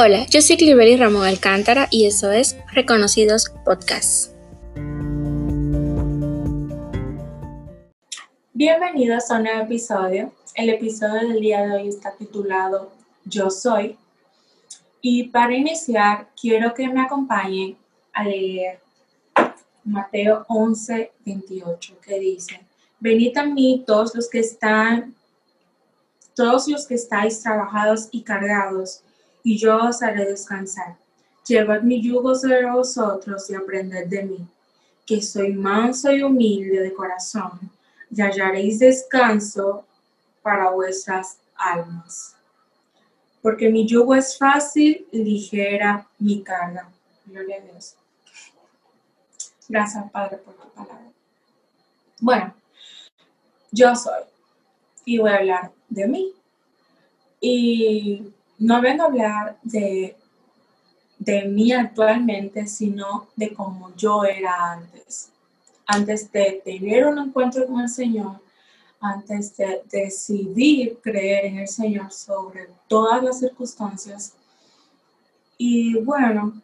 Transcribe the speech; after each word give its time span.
Hola, 0.00 0.26
yo 0.30 0.40
soy 0.42 0.56
Clibeli 0.56 0.96
Ramón 0.96 1.24
Alcántara 1.24 1.88
y 1.90 2.06
eso 2.06 2.30
es 2.30 2.56
Reconocidos 2.72 3.52
Podcasts. 3.64 4.32
Bienvenidos 8.52 9.28
a 9.28 9.38
un 9.38 9.42
nuevo 9.42 9.64
episodio. 9.64 10.32
El 10.54 10.68
episodio 10.68 11.28
del 11.28 11.40
día 11.40 11.66
de 11.66 11.72
hoy 11.72 11.88
está 11.88 12.12
titulado 12.12 12.92
Yo 13.24 13.50
Soy. 13.50 13.98
Y 15.00 15.30
para 15.30 15.56
iniciar, 15.56 16.28
quiero 16.40 16.74
que 16.74 16.88
me 16.88 17.00
acompañen 17.00 17.76
a 18.12 18.22
leer 18.22 18.78
Mateo 19.82 20.44
11, 20.46 21.10
28, 21.26 21.98
que 22.00 22.20
dice, 22.20 22.60
Venid 23.00 23.36
a 23.36 23.46
mí 23.46 23.82
todos 23.84 24.14
los 24.14 24.30
que 24.30 24.38
están, 24.38 25.16
todos 26.36 26.68
los 26.68 26.86
que 26.86 26.94
estáis 26.94 27.42
trabajados 27.42 28.08
y 28.12 28.22
cargados, 28.22 29.02
y 29.42 29.56
yo 29.56 29.76
os 29.76 30.02
haré 30.02 30.26
descansar. 30.26 30.96
Llevad 31.46 31.82
mi 31.82 32.02
yugo 32.02 32.34
sobre 32.34 32.70
vosotros 32.70 33.48
y 33.50 33.54
aprended 33.54 34.06
de 34.06 34.22
mí, 34.22 34.46
que 35.06 35.22
soy 35.22 35.52
manso 35.52 36.12
y 36.12 36.22
humilde 36.22 36.80
de 36.80 36.92
corazón, 36.92 37.58
y 38.10 38.20
hallaréis 38.20 38.78
descanso 38.78 39.84
para 40.42 40.70
vuestras 40.70 41.38
almas. 41.56 42.36
Porque 43.40 43.70
mi 43.70 43.86
yugo 43.86 44.14
es 44.14 44.36
fácil 44.36 45.06
y 45.10 45.22
ligera 45.22 46.06
mi 46.18 46.42
carga. 46.42 46.90
Gloria 47.24 47.56
a 47.56 47.60
Dios. 47.60 47.94
Gracias, 49.68 50.10
Padre, 50.10 50.38
por 50.38 50.54
tu 50.54 50.68
palabra. 50.70 51.12
Bueno, 52.20 52.54
yo 53.70 53.94
soy 53.94 54.24
y 55.04 55.18
voy 55.18 55.30
a 55.30 55.36
hablar 55.36 55.72
de 55.88 56.08
mí. 56.08 56.32
Y 57.40 58.32
no 58.58 58.80
vengo 58.80 59.02
a 59.02 59.06
hablar 59.06 59.58
de, 59.62 60.16
de 61.18 61.44
mí 61.44 61.72
actualmente, 61.72 62.66
sino 62.66 63.28
de 63.36 63.54
cómo 63.54 63.94
yo 63.96 64.24
era 64.24 64.72
antes. 64.72 65.30
Antes 65.86 66.30
de 66.32 66.60
tener 66.64 67.06
un 67.06 67.18
encuentro 67.18 67.66
con 67.66 67.80
el 67.80 67.88
Señor, 67.88 68.40
antes 69.00 69.56
de 69.56 69.82
decidir 69.90 70.98
creer 71.02 71.46
en 71.46 71.58
el 71.58 71.68
Señor 71.68 72.12
sobre 72.12 72.68
todas 72.88 73.22
las 73.22 73.38
circunstancias. 73.38 74.34
Y 75.56 75.94
bueno, 76.00 76.60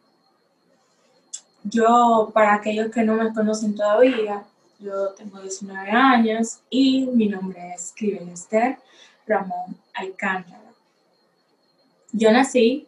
yo, 1.63 2.29
para 2.33 2.53
aquellos 2.53 2.91
que 2.91 3.03
no 3.03 3.15
me 3.15 3.33
conocen 3.33 3.73
todavía, 3.73 4.43
yo 4.79 5.09
tengo 5.13 5.41
19 5.41 5.89
años 5.89 6.59
y 6.69 7.05
mi 7.07 7.27
nombre 7.27 7.73
es 7.73 7.93
Cliven 7.95 8.29
Esther 8.29 8.77
Ramón 9.25 9.75
Alcántara. 9.93 10.64
Yo 12.17 12.31
nací 12.31 12.87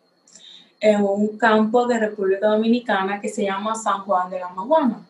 en 0.79 1.03
un 1.03 1.37
campo 1.37 1.85
de 1.85 1.99
República 1.99 2.47
Dominicana 2.47 3.19
que 3.19 3.27
se 3.27 3.43
llama 3.43 3.75
San 3.75 4.03
Juan 4.03 4.29
de 4.29 4.39
la 4.39 4.47
Maguana. 4.47 5.05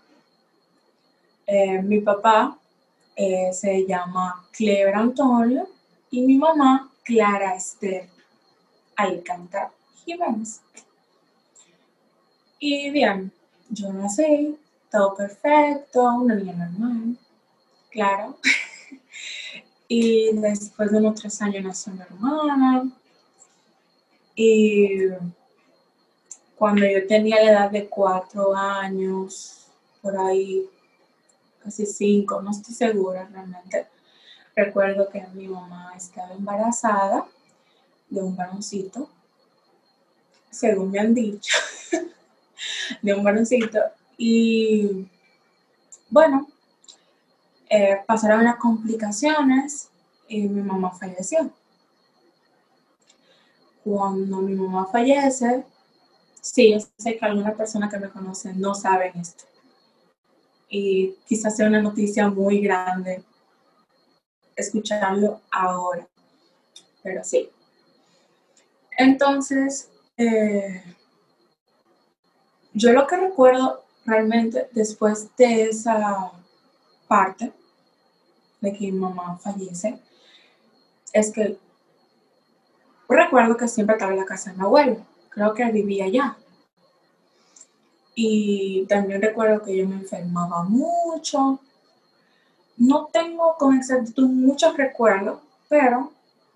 Eh, 1.45 1.83
mi 1.83 2.01
papá 2.01 2.57
eh, 3.15 3.53
se 3.53 3.85
llama 3.85 4.43
Clever 4.51 4.95
Antonio 4.95 5.69
y 6.09 6.21
mi 6.21 6.35
mamá 6.35 6.89
Clara 7.03 7.53
Esther 7.53 8.09
Alcántara 8.95 9.71
Jiménez. 10.03 10.61
Y 12.57 12.89
bien, 12.89 13.31
yo 13.69 13.93
nací, 13.93 14.57
todo 14.89 15.15
perfecto, 15.15 16.01
una 16.01 16.33
niña 16.33 16.53
normal, 16.53 17.17
claro. 17.91 18.39
y 19.87 20.35
después 20.37 20.91
de 20.91 20.97
unos 20.97 21.21
tres 21.21 21.39
años 21.43 21.63
nació 21.63 21.93
mi 21.93 22.01
hermana, 22.01 22.89
y 24.39 24.99
cuando 26.55 26.85
yo 26.85 27.07
tenía 27.07 27.43
la 27.43 27.51
edad 27.51 27.71
de 27.71 27.89
cuatro 27.89 28.55
años, 28.55 29.65
por 29.99 30.15
ahí, 30.15 30.69
casi 31.63 31.87
cinco, 31.87 32.39
no 32.43 32.51
estoy 32.51 32.75
segura 32.75 33.27
realmente, 33.31 33.87
recuerdo 34.55 35.09
que 35.09 35.25
mi 35.33 35.47
mamá 35.47 35.91
estaba 35.97 36.33
embarazada 36.33 37.25
de 38.11 38.21
un 38.21 38.35
varoncito, 38.35 39.09
según 40.51 40.91
me 40.91 40.99
han 40.99 41.15
dicho, 41.15 41.57
de 43.01 43.13
un 43.15 43.23
varoncito. 43.23 43.79
Y 44.19 45.07
bueno, 46.11 46.47
eh, 47.71 48.01
pasaron 48.05 48.43
las 48.43 48.57
complicaciones 48.57 49.89
y 50.27 50.47
mi 50.47 50.61
mamá 50.61 50.91
falleció 50.91 51.51
cuando 53.87 54.41
mi 54.41 54.53
mamá 54.53 54.85
fallece, 54.91 55.63
sí, 56.41 56.73
yo 56.73 56.79
sé 56.97 57.17
que 57.17 57.25
algunas 57.25 57.55
personas 57.55 57.89
que 57.89 57.97
me 57.97 58.09
conocen 58.09 58.59
no 58.59 58.75
saben 58.75 59.17
esto. 59.17 59.45
Y 60.69 61.15
quizás 61.25 61.55
sea 61.55 61.67
una 61.67 61.81
noticia 61.81 62.27
muy 62.27 62.59
grande 62.59 63.23
escucharlo 64.57 65.39
ahora, 65.51 66.05
pero 67.01 67.23
sí. 67.23 67.49
Entonces, 68.97 69.89
eh, 70.17 70.83
yo 72.73 72.91
lo 72.91 73.07
que 73.07 73.15
recuerdo 73.15 73.85
realmente 74.05 74.67
después 74.73 75.29
de 75.37 75.69
esa 75.69 76.33
parte 77.07 77.53
de 78.59 78.73
que 78.73 78.91
mi 78.91 78.99
mamá 78.99 79.37
fallece 79.37 79.97
es 81.13 81.31
que 81.31 81.57
recuerdo 83.07 83.57
que 83.57 83.67
siempre 83.67 83.95
estaba 83.95 84.11
en 84.11 84.19
la 84.19 84.25
casa 84.25 84.51
de 84.51 84.57
mi 84.57 84.63
abuelo, 84.63 84.97
creo 85.29 85.53
que 85.53 85.71
vivía 85.71 86.05
allá. 86.05 86.37
Y 88.15 88.85
también 88.87 89.21
recuerdo 89.21 89.61
que 89.61 89.77
yo 89.77 89.87
me 89.87 89.95
enfermaba 89.95 90.63
mucho. 90.63 91.59
No 92.75 93.09
tengo 93.13 93.55
con 93.57 93.77
exactitud 93.77 94.27
muchos 94.27 94.75
recuerdos, 94.75 95.39
pero 95.69 96.11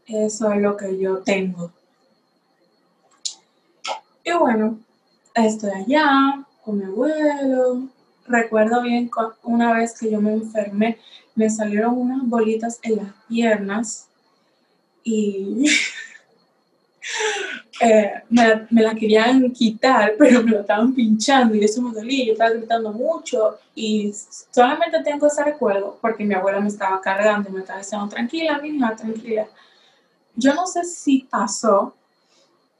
eso 0.07 0.51
es 0.51 0.61
lo 0.61 0.75
que 0.75 0.97
yo 0.97 1.19
tengo. 1.19 1.71
Y 4.23 4.31
bueno, 4.33 4.79
estoy 5.35 5.71
allá 5.71 6.43
con 6.63 6.77
mi 6.79 6.85
abuelo. 6.85 7.83
Recuerdo 8.27 8.81
bien 8.81 9.09
una 9.43 9.73
vez 9.73 9.97
que 9.99 10.11
yo 10.11 10.21
me 10.21 10.33
enfermé, 10.33 10.97
me 11.35 11.49
salieron 11.49 11.97
unas 11.97 12.27
bolitas 12.27 12.79
en 12.83 12.97
las 12.97 13.13
piernas 13.27 14.07
y 15.03 15.65
Eh, 17.83 18.13
me, 18.29 18.83
la 18.83 18.93
querían 18.93 19.49
quitar, 19.51 20.13
pero 20.19 20.43
me 20.43 20.51
lo 20.51 20.59
estaban 20.59 20.93
pinchando 20.93 21.55
y 21.55 21.63
eso 21.63 21.81
me 21.81 21.91
dolía. 21.91 22.25
Yo 22.25 22.33
estaba 22.33 22.51
gritando 22.51 22.91
mucho 22.93 23.57
y 23.73 24.13
solamente 24.51 25.01
tengo 25.01 25.25
ese 25.25 25.43
recuerdo 25.43 25.97
porque 25.99 26.23
mi 26.23 26.35
abuela 26.35 26.59
me 26.59 26.67
estaba 26.67 27.01
cargando 27.01 27.49
y 27.49 27.53
me 27.53 27.61
estaba 27.61 27.79
diciendo, 27.79 28.07
tranquila, 28.07 28.59
mi 28.59 28.69
hija, 28.69 28.95
tranquila. 28.95 29.47
Yo 30.35 30.53
no 30.53 30.67
sé 30.67 30.83
si 30.83 31.27
pasó, 31.27 31.95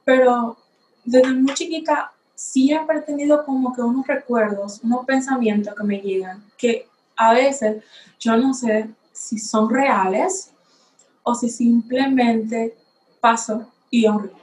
pero 0.06 0.58
desde 1.04 1.34
muy 1.34 1.54
chiquita 1.56 2.12
siempre 2.36 2.98
he 2.98 3.02
tenido 3.02 3.44
como 3.44 3.74
que 3.74 3.82
unos 3.82 4.06
recuerdos, 4.06 4.82
unos 4.84 5.06
pensamientos 5.06 5.74
que 5.74 5.84
me 5.84 6.00
llegan, 6.00 6.44
que 6.58 6.88
a 7.16 7.34
veces 7.34 7.84
yo 8.20 8.38
no 8.38 8.54
sé 8.54 8.90
si 9.12 9.40
son 9.40 9.70
reales 9.70 10.52
o 11.24 11.34
si 11.34 11.50
simplemente 11.50 12.76
pasó 13.20 13.68
y 13.92 14.08
horrible. 14.08 14.42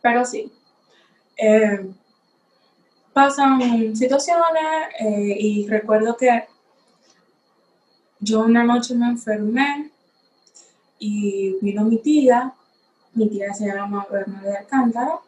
Pero 0.00 0.24
sí, 0.24 0.50
eh, 1.36 1.86
pasan 3.12 3.94
situaciones 3.94 4.64
eh, 5.00 5.36
y 5.38 5.66
recuerdo 5.66 6.16
que 6.16 6.46
yo 8.20 8.40
una 8.40 8.64
noche 8.64 8.94
me 8.94 9.06
enfermé 9.06 9.90
y 10.98 11.56
vino 11.60 11.84
mi 11.84 11.98
tía, 11.98 12.54
mi 13.12 13.28
tía 13.28 13.52
se 13.52 13.66
llama 13.66 14.06
Bernadette 14.10 14.58
Alcántara, 14.60 15.20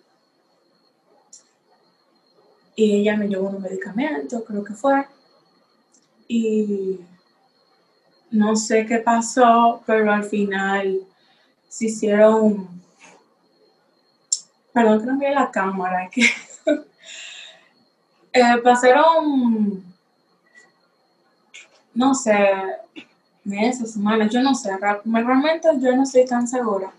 y 2.77 3.01
ella 3.01 3.17
me 3.17 3.27
llevó 3.27 3.49
unos 3.49 3.61
medicamentos, 3.61 4.45
creo 4.47 4.63
que 4.63 4.75
fue, 4.75 5.05
y 6.29 7.01
no 8.31 8.55
sé 8.55 8.87
qué 8.87 8.99
pasó, 8.99 9.83
pero 9.85 10.13
al 10.13 10.25
final 10.25 11.01
se 11.69 11.87
hicieron, 11.87 12.69
perdón 14.73 15.21
que 15.21 15.29
no 15.29 15.35
la 15.35 15.51
cámara, 15.51 16.09
que 16.11 16.23
eh, 18.33 18.57
pasaron, 18.63 19.85
no 21.95 22.15
sé, 22.15 22.37
meses, 23.45 23.93
semanas, 23.93 24.33
yo 24.33 24.43
no 24.43 24.55
sé, 24.55 24.71
realmente 24.79 25.69
yo 25.81 25.95
no 25.95 26.03
estoy 26.03 26.27
tan 26.27 26.49
segura, 26.49 26.93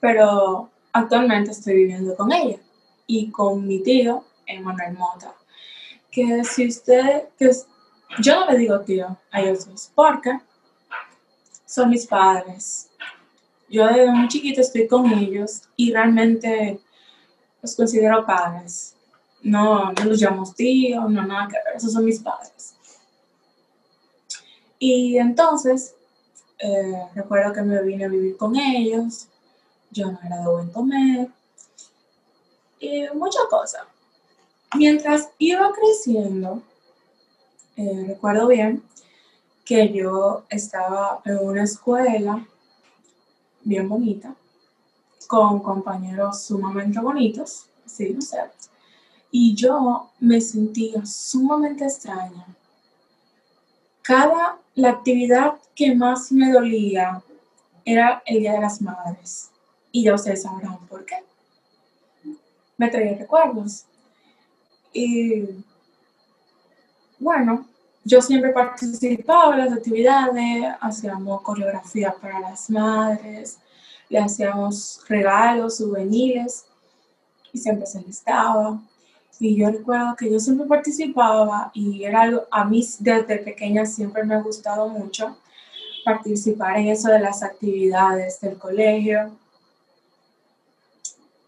pero 0.00 0.70
actualmente 0.92 1.50
estoy 1.50 1.74
viviendo 1.74 2.16
con 2.16 2.32
ella 2.32 2.58
y 3.06 3.30
con 3.30 3.66
mi 3.66 3.82
tío, 3.82 4.24
Emanuel 4.46 4.96
Mota, 4.96 5.34
que 6.10 6.44
si 6.44 6.68
usted, 6.68 7.28
que 7.38 7.50
yo 8.20 8.40
no 8.40 8.50
le 8.50 8.58
digo 8.58 8.80
tío 8.80 9.16
a 9.30 9.40
ellos 9.40 9.90
porque 9.94 10.38
son 11.66 11.90
mis 11.90 12.06
padres 12.06 12.90
yo 13.74 13.86
desde 13.88 14.10
muy 14.10 14.28
chiquita 14.28 14.60
estoy 14.60 14.86
con 14.86 15.10
ellos 15.12 15.62
y 15.76 15.92
realmente 15.92 16.80
los 17.60 17.74
considero 17.74 18.24
padres. 18.24 18.94
No, 19.42 19.92
no 19.92 20.04
los 20.04 20.20
llamo 20.20 20.50
tíos, 20.52 21.10
no 21.10 21.26
nada 21.26 21.48
que 21.48 21.56
ver, 21.64 21.76
esos 21.76 21.92
son 21.92 22.04
mis 22.04 22.20
padres. 22.20 22.74
Y 24.78 25.18
entonces, 25.18 25.94
eh, 26.58 27.02
recuerdo 27.14 27.52
que 27.52 27.62
me 27.62 27.82
vine 27.82 28.04
a 28.04 28.08
vivir 28.08 28.36
con 28.36 28.54
ellos, 28.56 29.28
yo 29.90 30.12
no 30.12 30.18
era 30.24 30.38
de 30.38 30.46
buen 30.46 30.70
comer, 30.70 31.28
y 32.78 33.08
muchas 33.14 33.44
cosas. 33.50 33.82
Mientras 34.76 35.30
iba 35.38 35.72
creciendo, 35.72 36.62
eh, 37.76 38.04
recuerdo 38.06 38.46
bien 38.46 38.82
que 39.64 39.92
yo 39.92 40.44
estaba 40.50 41.20
en 41.24 41.38
una 41.38 41.64
escuela 41.64 42.46
bien 43.62 43.88
bonita, 43.88 44.34
con 45.26 45.60
compañeros 45.60 46.42
sumamente 46.42 47.00
bonitos, 47.00 47.66
sí, 47.86 48.12
no 48.12 48.20
sé, 48.20 48.38
y 49.30 49.54
yo 49.54 50.10
me 50.20 50.40
sentía 50.40 51.04
sumamente 51.04 51.84
extraña. 51.84 52.46
Cada, 54.02 54.60
la 54.74 54.90
actividad 54.90 55.54
que 55.74 55.94
más 55.94 56.30
me 56.30 56.52
dolía 56.52 57.20
era 57.84 58.22
el 58.26 58.38
Día 58.40 58.52
de 58.52 58.60
las 58.60 58.80
Madres. 58.80 59.50
Y 59.90 60.04
ya 60.04 60.14
ustedes 60.14 60.42
sabrán 60.42 60.86
por 60.86 61.04
qué. 61.04 61.16
Me 62.76 62.88
traía 62.88 63.16
recuerdos. 63.16 63.86
Y 64.92 65.64
bueno, 67.18 67.66
yo 68.04 68.20
siempre 68.20 68.52
participaba 68.52 69.54
en 69.54 69.64
las 69.64 69.72
actividades, 69.72 70.74
hacíamos 70.80 71.40
coreografía 71.40 72.14
para 72.20 72.38
las 72.40 72.68
madres, 72.68 73.58
le 74.10 74.18
hacíamos 74.18 75.00
regalos, 75.08 75.78
souvenirs 75.78 76.66
y 77.52 77.58
siempre 77.58 77.86
se 77.86 78.02
listaba. 78.02 78.78
Y 79.40 79.56
yo 79.56 79.70
recuerdo 79.70 80.14
que 80.16 80.30
yo 80.30 80.38
siempre 80.38 80.66
participaba 80.66 81.70
y 81.74 82.04
era 82.04 82.22
algo, 82.22 82.42
a 82.50 82.64
mí 82.64 82.86
desde 83.00 83.38
pequeña 83.38 83.86
siempre 83.86 84.22
me 84.22 84.34
ha 84.34 84.42
gustado 84.42 84.88
mucho 84.88 85.38
participar 86.04 86.76
en 86.76 86.88
eso 86.88 87.08
de 87.08 87.18
las 87.18 87.42
actividades 87.42 88.38
del 88.40 88.58
colegio, 88.58 89.32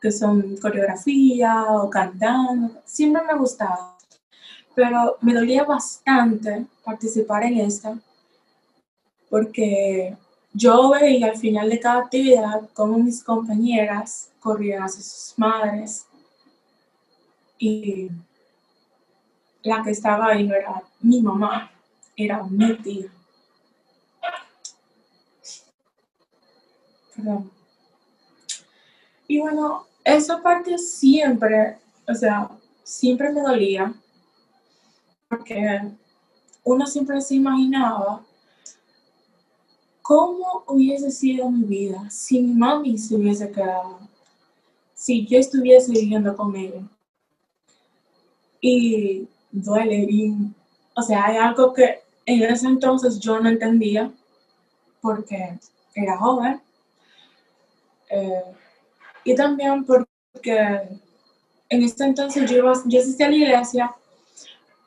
que 0.00 0.10
son 0.10 0.56
coreografía 0.56 1.64
o 1.68 1.90
cantando, 1.90 2.80
siempre 2.86 3.22
me 3.22 3.38
gustaba 3.38 3.95
pero 4.76 5.16
me 5.22 5.32
dolía 5.32 5.64
bastante 5.64 6.66
participar 6.84 7.44
en 7.44 7.60
esta 7.60 7.98
porque 9.30 10.14
yo 10.52 10.90
veía 10.90 11.28
al 11.28 11.38
final 11.38 11.70
de 11.70 11.80
cada 11.80 12.00
actividad 12.00 12.68
cómo 12.74 12.98
mis 12.98 13.24
compañeras 13.24 14.30
corrían 14.38 14.82
hacia 14.82 15.02
sus 15.02 15.38
madres 15.38 16.06
y 17.58 18.10
la 19.62 19.82
que 19.82 19.90
estaba 19.92 20.26
ahí 20.26 20.46
no 20.46 20.54
era 20.54 20.82
mi 21.00 21.22
mamá, 21.22 21.70
era 22.14 22.42
mi 22.44 22.76
tía. 22.76 23.10
Perdón. 27.16 27.50
Y 29.26 29.40
bueno, 29.40 29.86
esa 30.04 30.42
parte 30.42 30.76
siempre, 30.76 31.78
o 32.06 32.14
sea, 32.14 32.50
siempre 32.84 33.32
me 33.32 33.40
dolía 33.40 33.94
porque 35.36 35.82
uno 36.64 36.86
siempre 36.86 37.20
se 37.20 37.34
imaginaba 37.34 38.24
cómo 40.02 40.64
hubiese 40.66 41.10
sido 41.10 41.50
mi 41.50 41.64
vida 41.64 42.08
si 42.10 42.40
mi 42.40 42.54
mami 42.54 42.96
se 42.96 43.14
hubiese 43.14 43.50
quedado, 43.50 43.98
si 44.94 45.26
yo 45.26 45.38
estuviese 45.38 45.92
viviendo 45.92 46.34
con 46.36 46.54
ella. 46.56 46.82
Y 48.60 49.28
duele, 49.50 50.34
o 50.94 51.02
sea, 51.02 51.26
hay 51.26 51.36
algo 51.36 51.72
que 51.72 52.00
en 52.24 52.42
ese 52.42 52.66
entonces 52.66 53.20
yo 53.20 53.38
no 53.38 53.48
entendía 53.48 54.10
porque 55.00 55.58
era 55.94 56.18
joven. 56.18 56.60
Eh, 58.08 58.42
y 59.24 59.34
también 59.34 59.84
porque 59.84 60.98
en 61.68 61.82
ese 61.82 62.04
entonces 62.04 62.50
yo, 62.50 62.72
yo 62.86 63.00
asistía 63.00 63.26
a 63.26 63.30
la 63.30 63.36
iglesia 63.36 63.94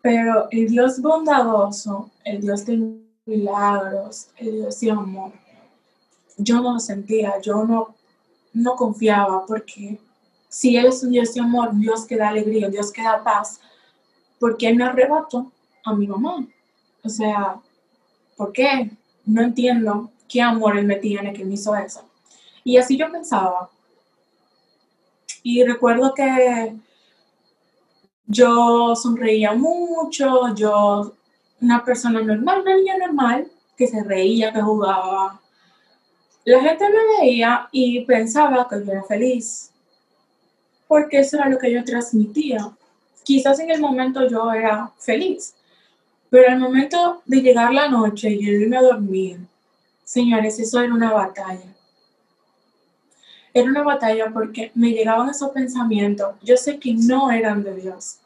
pero 0.01 0.47
el 0.51 0.69
Dios 0.69 1.01
bondadoso, 1.01 2.09
el 2.23 2.41
Dios 2.41 2.65
de 2.65 2.99
milagros, 3.25 4.27
el 4.37 4.53
Dios 4.53 4.79
de 4.79 4.91
amor, 4.91 5.31
yo 6.37 6.61
no 6.61 6.73
lo 6.73 6.79
sentía, 6.79 7.39
yo 7.41 7.65
no, 7.65 7.95
no 8.53 8.75
confiaba 8.75 9.45
porque 9.45 9.99
si 10.47 10.77
Él 10.77 10.87
es 10.87 11.03
un 11.03 11.11
Dios 11.11 11.33
de 11.33 11.41
amor, 11.41 11.75
Dios 11.75 12.05
que 12.05 12.17
da 12.17 12.29
alegría, 12.29 12.69
Dios 12.69 12.91
que 12.91 13.03
da 13.03 13.23
paz, 13.23 13.59
¿por 14.39 14.57
qué 14.57 14.73
me 14.73 14.83
arrebató 14.83 15.51
a 15.83 15.93
mi 15.93 16.07
mamá? 16.07 16.47
O 17.03 17.09
sea, 17.09 17.59
¿por 18.35 18.51
qué? 18.51 18.91
No 19.25 19.41
entiendo 19.41 20.11
qué 20.27 20.41
amor 20.41 20.77
Él 20.77 20.85
me 20.85 20.95
tiene 20.95 21.33
que 21.33 21.45
me 21.45 21.53
hizo 21.55 21.75
eso. 21.75 22.03
Y 22.63 22.77
así 22.77 22.97
yo 22.97 23.11
pensaba. 23.11 23.69
Y 25.43 25.63
recuerdo 25.63 26.13
que 26.13 26.75
yo 28.29 28.95
sonreía 28.95 29.53
mucho, 29.53 30.53
yo, 30.53 31.15
una 31.61 31.83
persona 31.83 32.21
normal, 32.21 32.61
una 32.61 32.75
niña 32.75 32.97
normal, 32.97 33.51
que 33.75 33.87
se 33.87 34.03
reía, 34.03 34.53
que 34.53 34.61
jugaba. 34.61 35.41
La 36.45 36.61
gente 36.61 36.85
me 36.89 37.19
veía 37.19 37.67
y 37.71 38.05
pensaba 38.05 38.67
que 38.69 38.85
yo 38.85 38.91
era 38.91 39.03
feliz, 39.03 39.71
porque 40.87 41.19
eso 41.19 41.37
era 41.37 41.49
lo 41.49 41.57
que 41.57 41.73
yo 41.73 41.83
transmitía. 41.83 42.71
Quizás 43.23 43.59
en 43.59 43.71
el 43.71 43.81
momento 43.81 44.27
yo 44.27 44.53
era 44.53 44.91
feliz, 44.99 45.55
pero 46.29 46.51
al 46.51 46.59
momento 46.59 47.23
de 47.25 47.41
llegar 47.41 47.73
la 47.73 47.87
noche 47.87 48.29
y 48.29 48.47
irme 48.47 48.77
a 48.77 48.83
dormir, 48.83 49.39
señores, 50.03 50.59
eso 50.59 50.79
era 50.79 50.93
una 50.93 51.11
batalla. 51.11 51.75
Era 53.59 53.71
una 53.71 53.83
batalla 53.83 54.31
porque 54.31 54.71
me 54.73 54.91
llegaban 54.91 55.29
esos 55.29 55.49
pensamientos, 55.49 56.33
yo 56.41 56.55
sé 56.55 56.79
que 56.79 56.93
no 56.93 57.29
eran 57.29 57.61
de 57.61 57.75
Dios, 57.75 58.19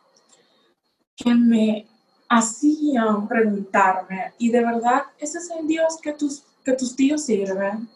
que 1.16 1.34
me 1.34 1.88
hacían 2.30 3.28
preguntarme, 3.28 4.32
¿y 4.38 4.52
de 4.52 4.64
verdad 4.64 5.06
ese 5.18 5.40
es 5.40 5.50
el 5.50 5.66
Dios 5.66 5.98
que 6.00 6.14
tus, 6.14 6.44
que 6.64 6.74
tus 6.74 6.96
tíos 6.96 7.26
sirven? 7.26 7.90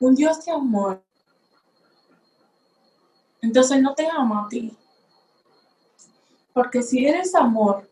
Un 0.00 0.16
Dios 0.16 0.44
de 0.44 0.50
amor. 0.50 1.00
Entonces 3.40 3.80
no 3.80 3.94
te 3.94 4.08
ama 4.08 4.46
a 4.46 4.48
ti. 4.48 4.76
Porque 6.52 6.82
si 6.82 7.06
eres 7.06 7.32
amor, 7.36 7.88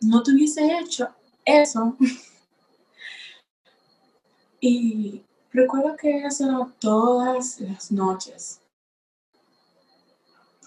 no 0.00 0.24
te 0.24 0.32
hubiese 0.32 0.76
hecho 0.80 1.08
eso. 1.44 1.96
y 4.60 5.22
recuerdo 5.58 5.96
que 5.96 6.24
eso 6.24 6.72
todas 6.78 7.60
las 7.60 7.90
noches. 7.90 8.60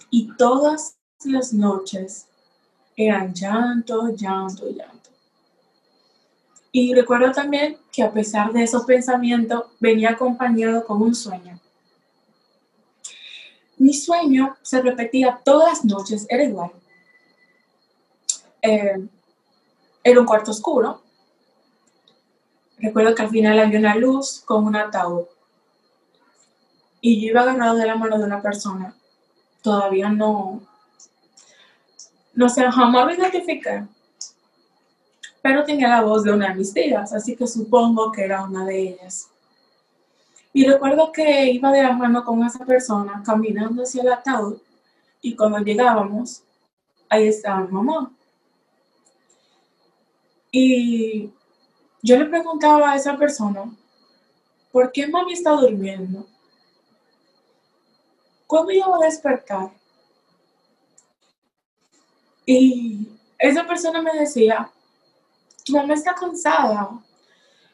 Y 0.10 0.36
todas 0.36 0.98
las 1.24 1.54
noches 1.54 2.28
eran 2.96 3.34
llanto, 3.34 4.10
llanto, 4.10 4.70
llanto. 4.70 5.10
Y 6.74 6.94
recuerdo 6.94 7.32
también 7.32 7.78
que 7.92 8.04
a 8.04 8.12
pesar 8.12 8.52
de 8.52 8.64
esos 8.64 8.86
pensamientos 8.86 9.66
venía 9.80 10.12
acompañado 10.12 10.86
con 10.86 11.02
un 11.02 11.16
sueño. 11.16 11.60
Mi 13.78 13.94
sueño 13.94 14.56
se 14.62 14.82
repetía 14.82 15.42
todas 15.44 15.70
las 15.70 15.86
noches, 15.86 16.26
era 16.30 16.44
igual. 16.44 16.72
Eh, 18.62 19.08
era 20.04 20.20
un 20.20 20.26
cuarto 20.26 20.52
oscuro. 20.52 21.02
Recuerdo 22.82 23.14
que 23.14 23.22
al 23.22 23.30
final 23.30 23.60
había 23.60 23.80
una 23.80 23.96
luz 23.96 24.42
con 24.46 24.66
un 24.66 24.76
ataúd. 24.76 25.26
Y 27.00 27.22
yo 27.22 27.30
iba 27.30 27.42
agarrado 27.42 27.76
de 27.78 27.86
la 27.86 27.96
mano 27.96 28.18
de 28.18 28.26
una 28.26 28.42
persona. 28.42 28.96
Todavía 29.62 30.10
no, 30.10 30.62
no 32.34 32.50
sé, 32.50 32.64
jamás 32.72 33.06
lo 33.06 33.14
identifiqué, 33.14 33.86
pero 35.42 35.64
tenía 35.64 35.90
la 35.90 36.02
voz 36.02 36.24
de 36.24 36.32
una 36.32 36.50
de 36.50 36.56
mis 36.56 36.74
tías, 36.74 37.14
así 37.14 37.36
que 37.36 37.46
supongo 37.46 38.12
que 38.12 38.24
era 38.24 38.44
una 38.44 38.66
de 38.66 38.80
ellas. 38.80 39.30
Y 40.54 40.66
recuerdo 40.66 41.12
que 41.12 41.52
iba 41.52 41.72
de 41.72 41.84
la 41.84 41.94
mano 41.94 42.24
con 42.24 42.44
esa 42.44 42.66
persona 42.66 43.22
caminando 43.26 43.84
hacia 43.84 44.02
el 44.02 44.12
ataúd 44.12 44.58
y 45.22 45.36
cuando 45.36 45.60
llegábamos, 45.60 46.44
ahí 47.10 47.28
estaba 47.28 47.62
mi 47.62 47.72
mamá. 47.72 48.12
Y 50.52 51.32
yo 52.02 52.18
le 52.18 52.26
preguntaba 52.26 52.92
a 52.92 52.96
esa 52.96 53.18
persona, 53.18 53.72
¿por 54.72 54.92
qué 54.92 55.08
mami 55.08 55.34
está 55.34 55.52
durmiendo? 55.52 56.26
¿Cuándo 58.48 58.72
yo 58.72 58.88
voy 58.88 59.04
a 59.04 59.06
despertar? 59.06 59.72
Y 62.46 63.08
esa 63.38 63.66
persona 63.66 64.02
me 64.02 64.14
decía, 64.20 64.70
tu 65.64 65.74
mamá 65.74 65.94
está 65.94 66.14
cansada, 66.16 66.90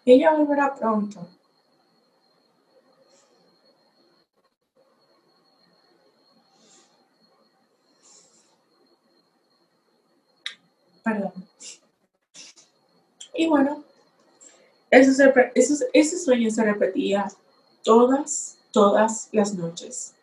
ella 0.05 0.33
volverá 0.33 0.75
pronto. 0.75 1.27
Perdón. 11.03 11.33
Y 13.33 13.47
bueno, 13.47 13.86
ese 14.89 16.17
sueño 16.17 16.49
se 16.49 16.63
repetía 16.63 17.27
todas, 17.83 18.57
todas 18.71 19.29
las 19.31 19.53
noches. 19.53 20.13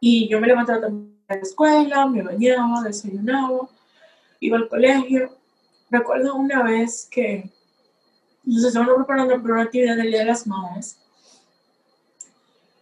Y 0.00 0.28
yo 0.28 0.40
me 0.40 0.48
levantaba 0.48 0.86
a 0.86 1.34
la 1.34 1.40
escuela, 1.40 2.06
me 2.06 2.22
bañaba, 2.22 2.82
desayunaba, 2.82 3.68
iba 4.40 4.56
al 4.56 4.68
colegio. 4.68 5.36
Recuerdo 5.90 6.34
una 6.34 6.62
vez 6.62 7.06
que 7.10 7.50
nos 8.44 8.64
estaban 8.64 8.94
preparando 8.96 9.40
para 9.40 9.54
una 9.54 9.62
actividad 9.62 9.96
del 9.96 10.08
Día 10.08 10.20
de 10.20 10.24
las 10.26 10.46
Madres. 10.46 10.98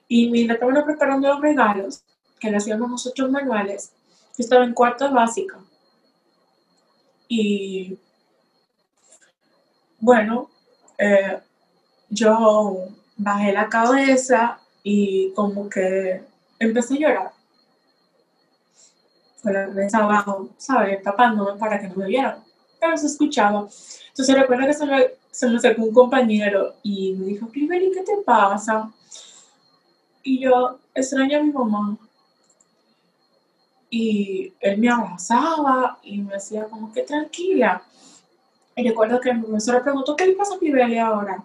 Y 0.09 0.31
mientras 0.31 0.57
estaban 0.57 0.85
preparando 0.85 1.29
los 1.29 1.41
regalos, 1.41 2.03
que 2.39 2.51
le 2.51 2.57
hacíamos 2.57 2.91
nosotros 2.91 3.31
manuales, 3.31 3.93
yo 4.37 4.43
estaba 4.43 4.65
en 4.65 4.73
cuarto 4.73 5.13
básica. 5.13 5.59
Y 7.29 7.99
bueno, 10.01 10.51
eh, 10.99 11.39
yo 12.09 12.89
bajé 13.17 13.53
la 13.53 13.69
cabeza 13.69 14.59
y 14.83 15.33
como 15.33 15.69
que 15.69 16.23
empecé 16.59 16.95
a 16.95 16.99
llorar. 16.99 17.33
Con 19.43 19.53
la 19.53 19.67
cabeza 19.67 19.99
abajo, 19.99 20.51
¿sabes? 20.57 21.03
Tapándome 21.03 21.59
para 21.59 21.81
que 21.81 21.89
no 21.89 21.97
me 21.97 22.07
vieran. 22.07 22.43
Pero 22.81 22.97
se 22.97 23.07
escuchaba. 23.07 23.69
Entonces 24.09 24.35
recuerdo 24.35 24.67
que 24.67 24.75
se 24.75 24.87
me, 24.87 25.07
se 25.31 25.49
me 25.49 25.57
acercó 25.57 25.83
un 25.83 25.95
compañero 25.95 26.75
y 26.83 27.13
me 27.13 27.27
dijo, 27.27 27.49
Cliveri, 27.49 27.93
¿qué 27.93 28.03
te 28.03 28.17
pasa? 28.25 28.91
Y 30.23 30.41
yo 30.41 30.79
extraño 30.95 31.39
a 31.39 31.43
mi 31.43 31.53
mamá. 31.53 31.97
Y 33.91 34.53
él 34.61 34.79
me 34.79 34.89
abrazaba 34.89 35.99
y 36.03 36.19
me 36.19 36.35
decía 36.35 36.65
como 36.65 36.93
que 36.93 37.03
tranquila. 37.03 37.83
Y 38.81 38.89
recuerdo 38.89 39.21
que 39.21 39.35
mi 39.35 39.43
profesora 39.43 39.83
preguntó, 39.83 40.17
¿qué 40.17 40.27
le 40.27 40.33
pasa 40.37 40.55
a 40.55 40.59
Cliveri 40.59 40.97
ahora? 40.97 41.45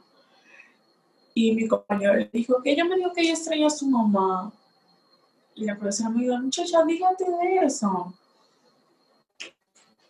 Y 1.34 1.52
mi 1.52 1.68
compañero 1.68 2.16
le 2.16 2.30
dijo 2.32 2.62
que 2.64 2.72
ella 2.72 2.86
me 2.86 2.96
dijo 2.96 3.12
que 3.12 3.24
ella 3.24 3.34
extraña 3.34 3.68
a 3.68 3.70
su 3.70 3.90
mamá. 3.90 4.54
Y 5.54 5.66
la 5.66 5.76
profesora 5.76 6.12
me 6.12 6.24
dijo, 6.24 6.38
muchacha, 6.38 6.86
dígate 6.86 7.26
de 7.26 7.66
eso. 7.66 8.14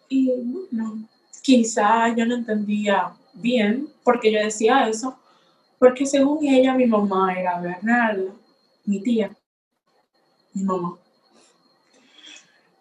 Y 0.07 0.33
bueno, 0.39 1.07
quizá 1.41 2.15
yo 2.15 2.27
no 2.27 2.35
entendía 2.35 3.15
bien 3.33 3.89
por 4.03 4.19
qué 4.19 4.31
yo 4.31 4.39
decía 4.39 4.87
eso, 4.87 5.17
porque 5.79 6.05
según 6.05 6.45
ella 6.45 6.75
mi 6.75 6.85
mamá 6.85 7.33
era 7.33 7.59
Bernarda, 7.59 8.33
mi 8.85 9.01
tía, 9.01 9.35
mi 10.53 10.63
mamá. 10.63 10.99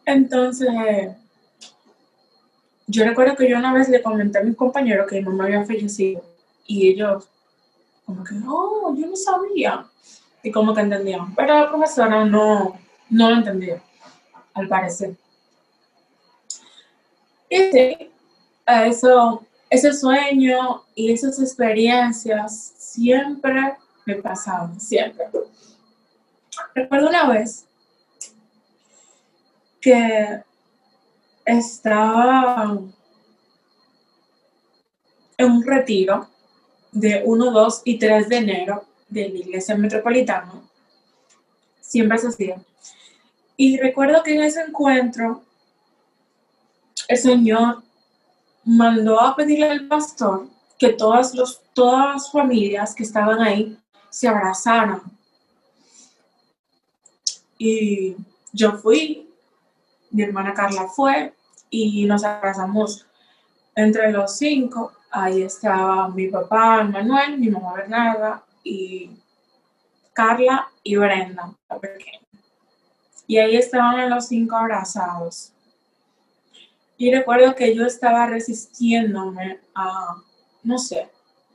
Entonces, 0.05 0.69
yo 2.87 3.05
recuerdo 3.05 3.37
que 3.37 3.49
yo 3.49 3.59
una 3.59 3.73
vez 3.73 3.89
le 3.89 4.03
comenté 4.03 4.39
a 4.39 4.43
mis 4.43 4.57
compañeros 4.57 5.07
que 5.09 5.17
mi 5.17 5.23
mamá 5.23 5.45
había 5.45 5.65
fallecido 5.65 6.23
y 6.67 6.89
ellos 6.89 7.29
como 8.05 8.23
que, 8.23 8.35
oh, 8.47 8.95
yo 8.97 9.07
no 9.07 9.17
sabía. 9.17 9.87
Y 10.43 10.51
como 10.51 10.75
que 10.75 10.83
entendían. 10.83 11.35
Pero 11.35 11.61
la 11.61 11.69
profesora 11.71 12.25
no, 12.25 12.79
no 13.09 13.31
lo 13.31 13.37
entendía, 13.37 13.83
al 14.53 14.69
parecer. 14.69 15.17
Y 17.49 17.57
sí, 17.73 18.11
eso, 18.67 19.47
ese 19.71 19.93
sueño 19.95 20.83
y 20.95 21.13
esas 21.13 21.41
experiencias 21.41 22.75
siempre 22.77 23.77
me 24.05 24.17
pasaban, 24.17 24.79
siempre. 24.79 25.27
Recuerdo 26.75 27.09
una 27.09 27.29
vez 27.29 27.67
que 29.81 30.43
estaba 31.45 32.79
en 35.37 35.51
un 35.51 35.63
retiro 35.65 36.29
de 36.93 37.23
1, 37.25 37.51
2 37.51 37.83
y 37.85 37.99
3 37.99 38.29
de 38.29 38.37
enero 38.37 38.85
de 39.09 39.29
la 39.29 39.39
iglesia 39.39 39.77
metropolitana. 39.77 40.63
Siempre 41.81 42.19
se 42.19 42.29
hacía. 42.29 42.63
Y 43.57 43.79
recuerdo 43.79 44.23
que 44.23 44.35
en 44.35 44.43
ese 44.43 44.63
encuentro 44.63 45.43
el 47.09 47.19
Señor 47.19 47.83
mandó 48.65 49.21
a 49.21 49.37
pedirle 49.37 49.71
al 49.71 49.87
pastor 49.87 50.49
que 50.79 50.91
todas, 50.91 51.35
los, 51.35 51.61
todas 51.73 52.15
las 52.15 52.33
familias 52.33 52.95
que 52.95 53.03
estaban 53.03 53.41
ahí 53.41 53.79
se 54.11 54.29
abrazaran. 54.29 55.03
Y 57.59 58.17
yo 58.53 58.73
fui, 58.79 59.24
mi 60.15 60.23
hermana 60.23 60.55
Carla 60.55 60.87
fue 60.89 61.35
y 61.71 62.05
nos 62.05 62.25
abrazamos 62.25 63.07
entre 63.75 64.13
los 64.13 64.37
cinco 64.37 64.93
Ahí 65.17 65.43
estaba 65.43 66.09
mi 66.09 66.27
papá 66.27 66.83
Manuel, 66.83 67.39
mi 67.39 67.49
mamá 67.49 67.75
Bernarda 67.75 68.43
y 68.65 69.13
Carla 70.13 70.67
y 70.83 70.97
Brenda, 70.97 71.55
la 71.71 71.79
pequeña. 71.79 72.19
Y 73.29 73.39
ahí 73.39 73.55
estaban 73.55 74.11
los 74.11 74.27
cinco 74.27 74.57
abrazados. 74.57 75.53
Y 76.97 77.15
recuerdo 77.15 77.55
que 77.55 77.77
yo 77.77 77.87
estaba 77.87 78.27
resistiéndome 78.27 79.61
a, 79.73 80.17
no 80.65 80.79
sé, 80.79 81.09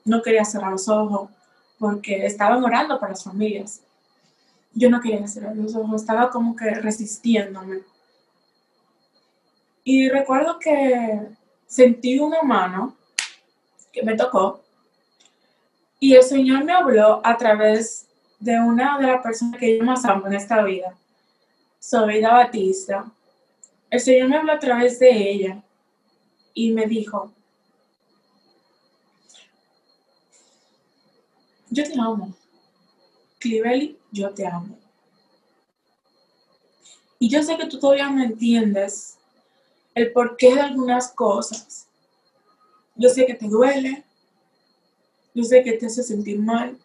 no 0.06 0.22
quería 0.22 0.46
cerrar 0.46 0.72
los 0.72 0.88
ojos 0.88 1.30
porque 1.80 2.26
estaban 2.26 2.64
orando 2.64 2.98
para 2.98 3.12
las 3.12 3.26
familias. 3.26 3.82
Yo 4.74 4.90
no 4.90 5.02
quería 5.02 5.28
cerrar 5.28 5.58
los 5.58 5.76
ojos, 5.76 6.02
estaba 6.02 6.30
como 6.30 6.56
que 6.56 6.70
resistiéndome. 6.76 7.82
Y 9.84 10.10
recuerdo 10.10 10.60
que 10.60 11.28
sentí 11.66 12.20
una 12.20 12.42
mano 12.42 12.96
que 13.92 14.04
me 14.04 14.16
tocó. 14.16 14.64
Y 16.00 16.16
el 16.16 16.24
Señor 16.24 16.64
me 16.64 16.74
habló 16.74 17.22
a 17.24 17.38
través 17.38 18.08
de 18.40 18.60
una 18.60 18.98
de 18.98 19.08
las 19.08 19.22
personas 19.22 19.60
que 19.60 19.78
yo 19.78 19.84
más 19.84 20.06
amo 20.06 20.28
en 20.28 20.34
esta 20.34 20.64
vida, 20.64 20.96
Sobeida 21.80 22.34
Batista. 22.34 23.12
El 23.90 24.00
Señor 24.00 24.30
me 24.30 24.38
habló 24.38 24.54
a 24.54 24.60
través 24.60 25.00
de 25.00 25.10
ella 25.10 25.64
y 26.54 26.72
me 26.72 26.86
dijo, 26.86 27.34
yo 31.70 31.84
te 31.84 32.00
amo. 32.00 32.34
Clivelli, 33.40 33.98
yo 34.12 34.34
te 34.34 34.46
amo. 34.46 34.78
Y 37.20 37.30
yo 37.30 37.44
sé 37.44 37.58
que 37.58 37.68
tú 37.68 37.80
todavía 37.80 38.10
no 38.10 38.24
entiendes 38.24 39.19
el 40.00 40.12
porqué 40.12 40.54
de 40.56 40.62
algunas 40.62 41.12
cosas. 41.12 41.88
Yo 42.96 43.10
sé 43.10 43.26
que 43.26 43.34
te 43.34 43.48
duele, 43.48 44.04
yo 45.34 45.44
sé 45.44 45.64
que 45.64 45.74
te 45.74 45.86
hace 45.86 46.04
sentir 46.04 46.40
mal, 46.40 46.78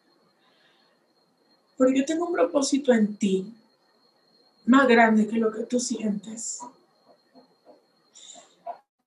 pero 1.77 1.91
yo 1.91 2.05
tengo 2.05 2.27
un 2.27 2.33
propósito 2.33 2.93
en 2.93 3.17
ti 3.17 3.53
más 4.67 4.87
grande 4.89 5.27
que 5.27 5.37
lo 5.37 5.53
que 5.53 5.65
tú 5.65 5.81
sientes. 5.81 6.61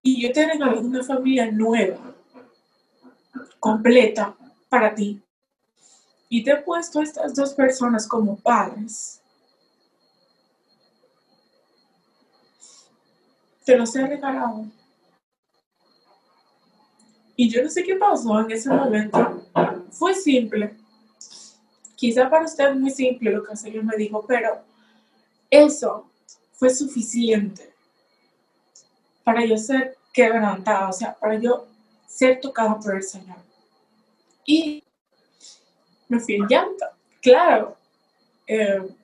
Y 0.01 0.21
yo 0.21 0.31
te 0.31 0.45
una 0.79 1.03
familia 1.03 1.51
nueva, 1.51 2.15
completa 3.59 4.35
para 4.69 4.93
ti. 4.95 5.21
Y 6.29 6.43
te 6.43 6.51
he 6.51 6.57
puesto 6.57 6.99
a 6.99 7.03
estas 7.03 7.35
dos 7.35 7.53
personas 7.53 8.07
como 8.07 8.37
padres. 8.37 9.21
Te 13.67 13.77
los 13.77 13.93
he 13.97 14.07
regalado. 14.07 14.65
Y 17.35 17.49
yo 17.49 17.61
no 17.61 17.69
sé 17.69 17.83
qué 17.83 17.97
pasó 17.97 18.39
en 18.39 18.49
ese 18.49 18.69
momento. 18.69 19.43
Fue 19.91 20.15
simple. 20.15 20.77
Quizá 21.97 22.29
para 22.29 22.45
usted 22.45 22.73
muy 22.75 22.91
simple 22.91 23.29
lo 23.29 23.43
que 23.43 23.51
el 23.51 23.57
Señor 23.57 23.83
me 23.83 23.97
dijo, 23.97 24.25
pero 24.25 24.63
eso 25.49 26.09
fue 26.53 26.69
suficiente 26.69 27.73
para 29.25 29.43
yo 29.43 29.57
ser 29.57 29.97
quebrantada, 30.13 30.87
o 30.87 30.93
sea, 30.93 31.13
para 31.15 31.37
yo 31.37 31.67
ser 32.07 32.39
tocada 32.39 32.79
por 32.79 32.95
el 32.95 33.03
Señor. 33.03 33.35
Y 34.45 34.81
me 36.07 36.21
fui 36.21 36.35
en 36.35 36.47
llanto. 36.47 36.85
Claro, 37.21 37.75
eh, 38.47 38.95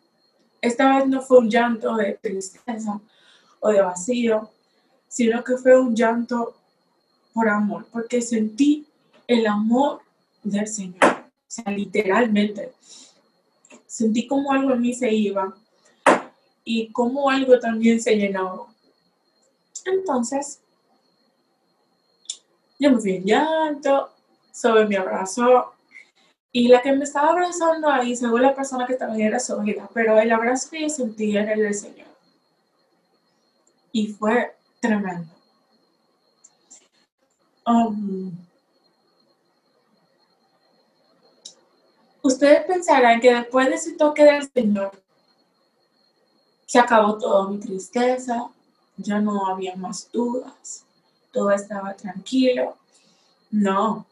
esta 0.62 1.00
vez 1.00 1.08
no 1.10 1.22
fue 1.22 1.39
un 1.39 1.50
llanto 1.50 1.98
de 1.98 2.13
tristeza 2.13 3.01
o 3.60 3.70
de 3.70 3.82
vacío, 3.82 4.52
sino 5.13 5.43
que 5.43 5.58
fue 5.58 5.79
un 5.79 5.96
llanto 5.96 6.55
por 7.36 7.48
amor, 7.48 7.86
porque 7.91 8.20
sentí 8.20 8.88
el 9.27 9.46
amor 9.46 10.01
del 10.41 10.67
Señor. 10.67 11.03
O 11.03 11.29
sea, 11.46 11.72
literalmente. 11.72 12.74
Sentí 13.86 14.25
como 14.25 14.51
algo 14.51 14.74
en 14.74 14.82
mí 14.82 14.96
se 14.96 15.13
iba 15.13 15.55
y 16.63 16.91
como 16.91 17.29
algo 17.29 17.60
también 17.60 18.01
se 18.01 18.15
llenaba. 18.15 18.65
Entonces, 19.86 20.60
yo 22.79 22.89
me 22.89 22.98
fui 22.98 23.17
en 23.17 23.25
llanto, 23.25 24.10
sobre 24.51 24.88
mi 24.88 24.96
abrazo 24.96 25.75
y 26.51 26.70
la 26.70 26.82
que 26.82 26.91
me 26.91 27.03
estaba 27.03 27.29
abrazando 27.29 27.88
ahí, 27.88 28.15
según 28.15 28.41
la 28.41 28.55
persona 28.55 28.88
que 28.88 28.98
ahí, 29.00 29.22
era 29.22 29.39
Sofía, 29.39 29.88
pero 29.93 30.20
el 30.20 30.32
abrazo 30.32 30.72
que 30.72 30.82
yo 30.82 30.89
sentí 30.89 31.38
era 31.38 31.53
el 31.53 31.62
del 31.62 31.75
Señor. 31.75 32.08
Y 33.91 34.08
fue 34.08 34.55
tremendo. 34.84 35.25
um, 37.66 38.32
ustedes 42.22 42.66
pensarán 42.66 43.22
que 43.22 43.34
después 43.34 43.70
de 43.70 43.75
ese 43.75 43.94
toque 43.94 44.25
del 44.25 44.50
Señor, 44.52 44.92
se 46.66 46.80
acabó 46.80 47.18
toda 47.18 47.50
mi 47.50 47.60
tristeza, 47.60 48.50
ya 48.98 49.20
no 49.20 49.48
había 49.48 49.75
más 49.78 50.12
dudas, 50.12 50.86
todo 51.32 51.52
estaba 51.52 51.94
tranquilo. 51.94 52.78
No. 53.52 54.06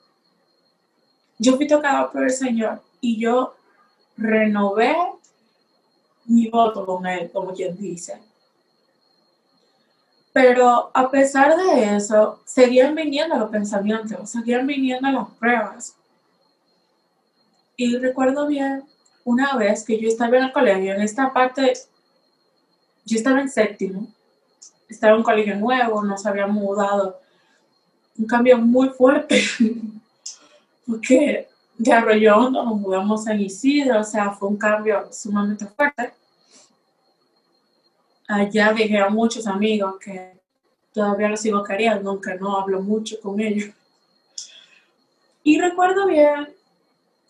Yo 1.38 1.58
fui 1.58 1.68
tocada 1.68 2.10
por 2.12 2.24
el 2.24 2.32
Señor 2.32 2.82
y 3.02 3.20
yo 3.20 3.56
renové 4.16 4.96
mi 6.26 6.50
voto 6.50 6.86
con 6.86 7.06
Él, 7.08 7.32
como 7.32 7.52
quien 7.52 7.76
dice. 7.76 8.22
Pero 10.34 10.92
a 10.94 11.12
pesar 11.12 11.58
de 11.58 11.96
eso, 11.96 12.40
seguían 12.46 12.96
viniendo 12.96 13.38
los 13.38 13.50
pensamientos, 13.50 14.30
seguían 14.30 14.66
viniendo 14.66 15.10
las 15.12 15.30
pruebas. 15.32 15.96
Y 17.76 17.98
recuerdo 17.98 18.48
bien 18.48 18.84
una 19.26 19.56
vez 19.58 19.84
que 19.84 20.00
yo 20.00 20.08
estaba 20.08 20.38
en 20.38 20.44
el 20.44 20.52
colegio, 20.52 20.94
en 20.94 21.02
esta 21.02 21.34
parte, 21.34 21.74
yo 23.06 23.18
estaba 23.18 23.42
en 23.42 23.50
séptimo, 23.50 24.08
estaba 24.88 25.14
en 25.14 25.20
un 25.20 25.24
colegio 25.24 25.56
nuevo, 25.56 26.04
nos 26.04 26.26
habíamos 26.26 26.56
mudado. 26.56 27.20
Un 28.18 28.26
cambio 28.26 28.58
muy 28.58 28.90
fuerte, 28.90 29.42
porque 30.88 31.48
de 31.78 31.92
Arroyo 31.92 32.50
nos 32.50 32.66
mudamos 32.80 33.28
a 33.28 33.34
Isidro, 33.34 34.02
o 34.02 34.04
sea, 34.04 34.32
fue 34.32 34.50
un 34.50 34.58
cambio 34.58 35.08
sumamente 35.12 35.66
fuerte. 35.66 36.14
Allá 38.32 38.72
dejé 38.72 38.98
a 38.98 39.10
muchos 39.10 39.46
amigos 39.46 39.96
que 40.00 40.40
todavía 40.94 41.28
los 41.28 41.42
sigo 41.42 41.62
queriendo, 41.66 42.10
aunque 42.10 42.36
no 42.36 42.58
hablo 42.58 42.82
mucho 42.82 43.20
con 43.20 43.42
ellos. 43.42 43.72
Y 45.44 45.60
recuerdo 45.60 46.08
bien 46.08 46.56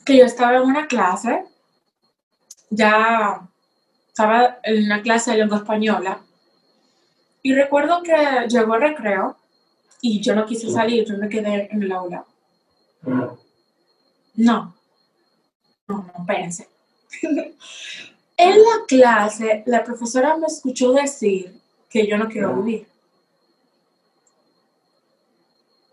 que 0.06 0.18
yo 0.18 0.26
estaba 0.26 0.58
en 0.58 0.64
una 0.64 0.86
clase, 0.86 1.44
ya 2.70 3.42
estaba 4.10 4.60
en 4.62 4.86
una 4.86 5.02
clase 5.02 5.32
de 5.32 5.38
lengua 5.38 5.58
española, 5.58 6.22
y 7.42 7.56
recuerdo 7.56 8.04
que 8.04 8.16
llegó 8.48 8.76
el 8.76 8.82
recreo 8.82 9.38
y 10.02 10.22
yo 10.22 10.36
no 10.36 10.46
quise 10.46 10.70
salir, 10.70 11.04
yo 11.08 11.18
me 11.18 11.30
quedé 11.30 11.68
en 11.72 11.82
el 11.82 11.92
aula. 11.92 12.26
No, 13.02 13.40
no, 14.36 14.76
no, 15.88 16.26
pensé. 16.28 16.70
en 18.42 18.58
la 18.58 18.86
clase, 18.88 19.64
la 19.68 19.84
profesora 19.84 20.36
me 20.36 20.48
escuchó 20.48 20.92
decir 20.94 21.62
que 21.90 22.08
yo 22.08 22.18
no 22.18 22.28
quiero 22.28 22.56
vivir. 22.56 22.88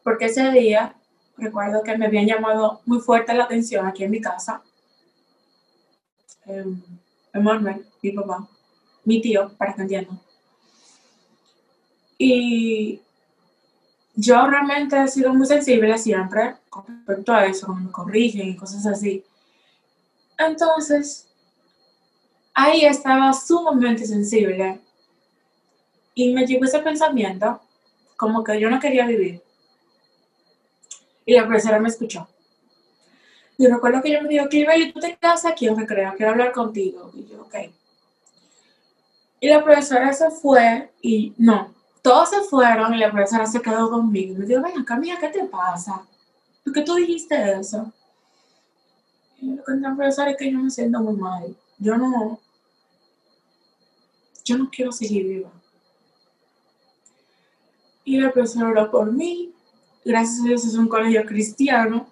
Porque 0.02 0.26
ese 0.26 0.50
día 0.52 0.94
recuerdo 1.36 1.82
que 1.82 1.96
me 1.98 2.06
habían 2.06 2.26
llamado 2.26 2.80
muy 2.86 3.00
fuerte 3.00 3.34
la 3.34 3.44
atención 3.44 3.86
aquí 3.86 4.04
en 4.04 4.10
mi 4.10 4.20
casa. 4.20 4.62
Eh, 6.46 6.64
mi 8.02 8.12
papá, 8.12 8.48
mi 9.04 9.20
tío, 9.20 9.52
para 9.58 9.74
que 9.74 9.82
entiendan. 9.82 10.18
Y 12.16 13.02
yo 14.14 14.46
realmente 14.46 15.00
he 15.00 15.08
sido 15.08 15.34
muy 15.34 15.46
sensible 15.46 15.98
siempre 15.98 16.56
con 16.70 16.86
respecto 16.86 17.32
a 17.32 17.44
eso, 17.44 17.66
cuando 17.66 17.84
me 17.84 17.92
corrigen 17.92 18.48
y 18.48 18.56
cosas 18.56 18.86
así. 18.86 19.22
Entonces, 20.38 21.27
ahí 22.58 22.84
estaba 22.84 23.32
sumamente 23.32 24.04
sensible 24.04 24.80
y 26.12 26.34
me 26.34 26.44
llegó 26.44 26.64
ese 26.64 26.80
pensamiento 26.80 27.60
como 28.16 28.42
que 28.42 28.58
yo 28.58 28.68
no 28.68 28.80
quería 28.80 29.06
vivir. 29.06 29.40
Y 31.24 31.34
la 31.34 31.46
profesora 31.46 31.78
me 31.78 31.88
escuchó. 31.88 32.26
Y 33.58 33.68
recuerdo 33.68 34.02
que 34.02 34.10
yo 34.10 34.22
me 34.22 34.28
dijo, 34.28 34.46
¿y 34.50 34.92
¿tú 34.92 34.98
te 34.98 35.16
quedas 35.16 35.44
aquí 35.44 35.68
en 35.68 35.76
recreo? 35.76 36.14
Quiero 36.16 36.32
hablar 36.32 36.50
contigo. 36.50 37.12
Y 37.14 37.26
yo, 37.26 37.42
ok. 37.42 37.54
Y 39.38 39.48
la 39.48 39.62
profesora 39.62 40.12
se 40.12 40.30
fue 40.32 40.90
y 41.00 41.34
no, 41.38 41.72
todos 42.02 42.30
se 42.30 42.40
fueron 42.40 42.92
y 42.92 42.98
la 42.98 43.12
profesora 43.12 43.46
se 43.46 43.62
quedó 43.62 43.88
conmigo. 43.88 44.34
Y 44.34 44.38
me 44.38 44.46
dijo, 44.46 44.62
ven 44.62 44.80
acá, 44.80 45.00
¿qué 45.20 45.28
te 45.28 45.44
pasa? 45.44 46.04
¿Por 46.64 46.72
qué 46.72 46.82
tú 46.82 46.96
dijiste 46.96 47.52
eso? 47.52 47.92
Y 49.40 49.54
lo 49.54 49.62
que 49.62 49.74
la 49.74 49.94
profesora 49.94 50.32
es 50.32 50.36
que 50.36 50.50
yo 50.50 50.58
me 50.58 50.70
siento 50.70 50.98
muy 51.00 51.14
mal. 51.14 51.56
Yo 51.78 51.96
no, 51.96 52.40
yo 54.48 54.58
no 54.58 54.70
quiero 54.70 54.92
seguir 54.92 55.26
viva. 55.26 55.50
Y 58.04 58.18
la 58.18 58.32
profesora 58.32 58.68
oró 58.68 58.90
por 58.90 59.12
mí 59.12 59.52
gracias 60.08 60.40
a 60.40 60.44
Dios 60.44 60.64
es 60.64 60.74
un 60.74 60.88
colegio 60.88 61.24
cristiano. 61.26 62.08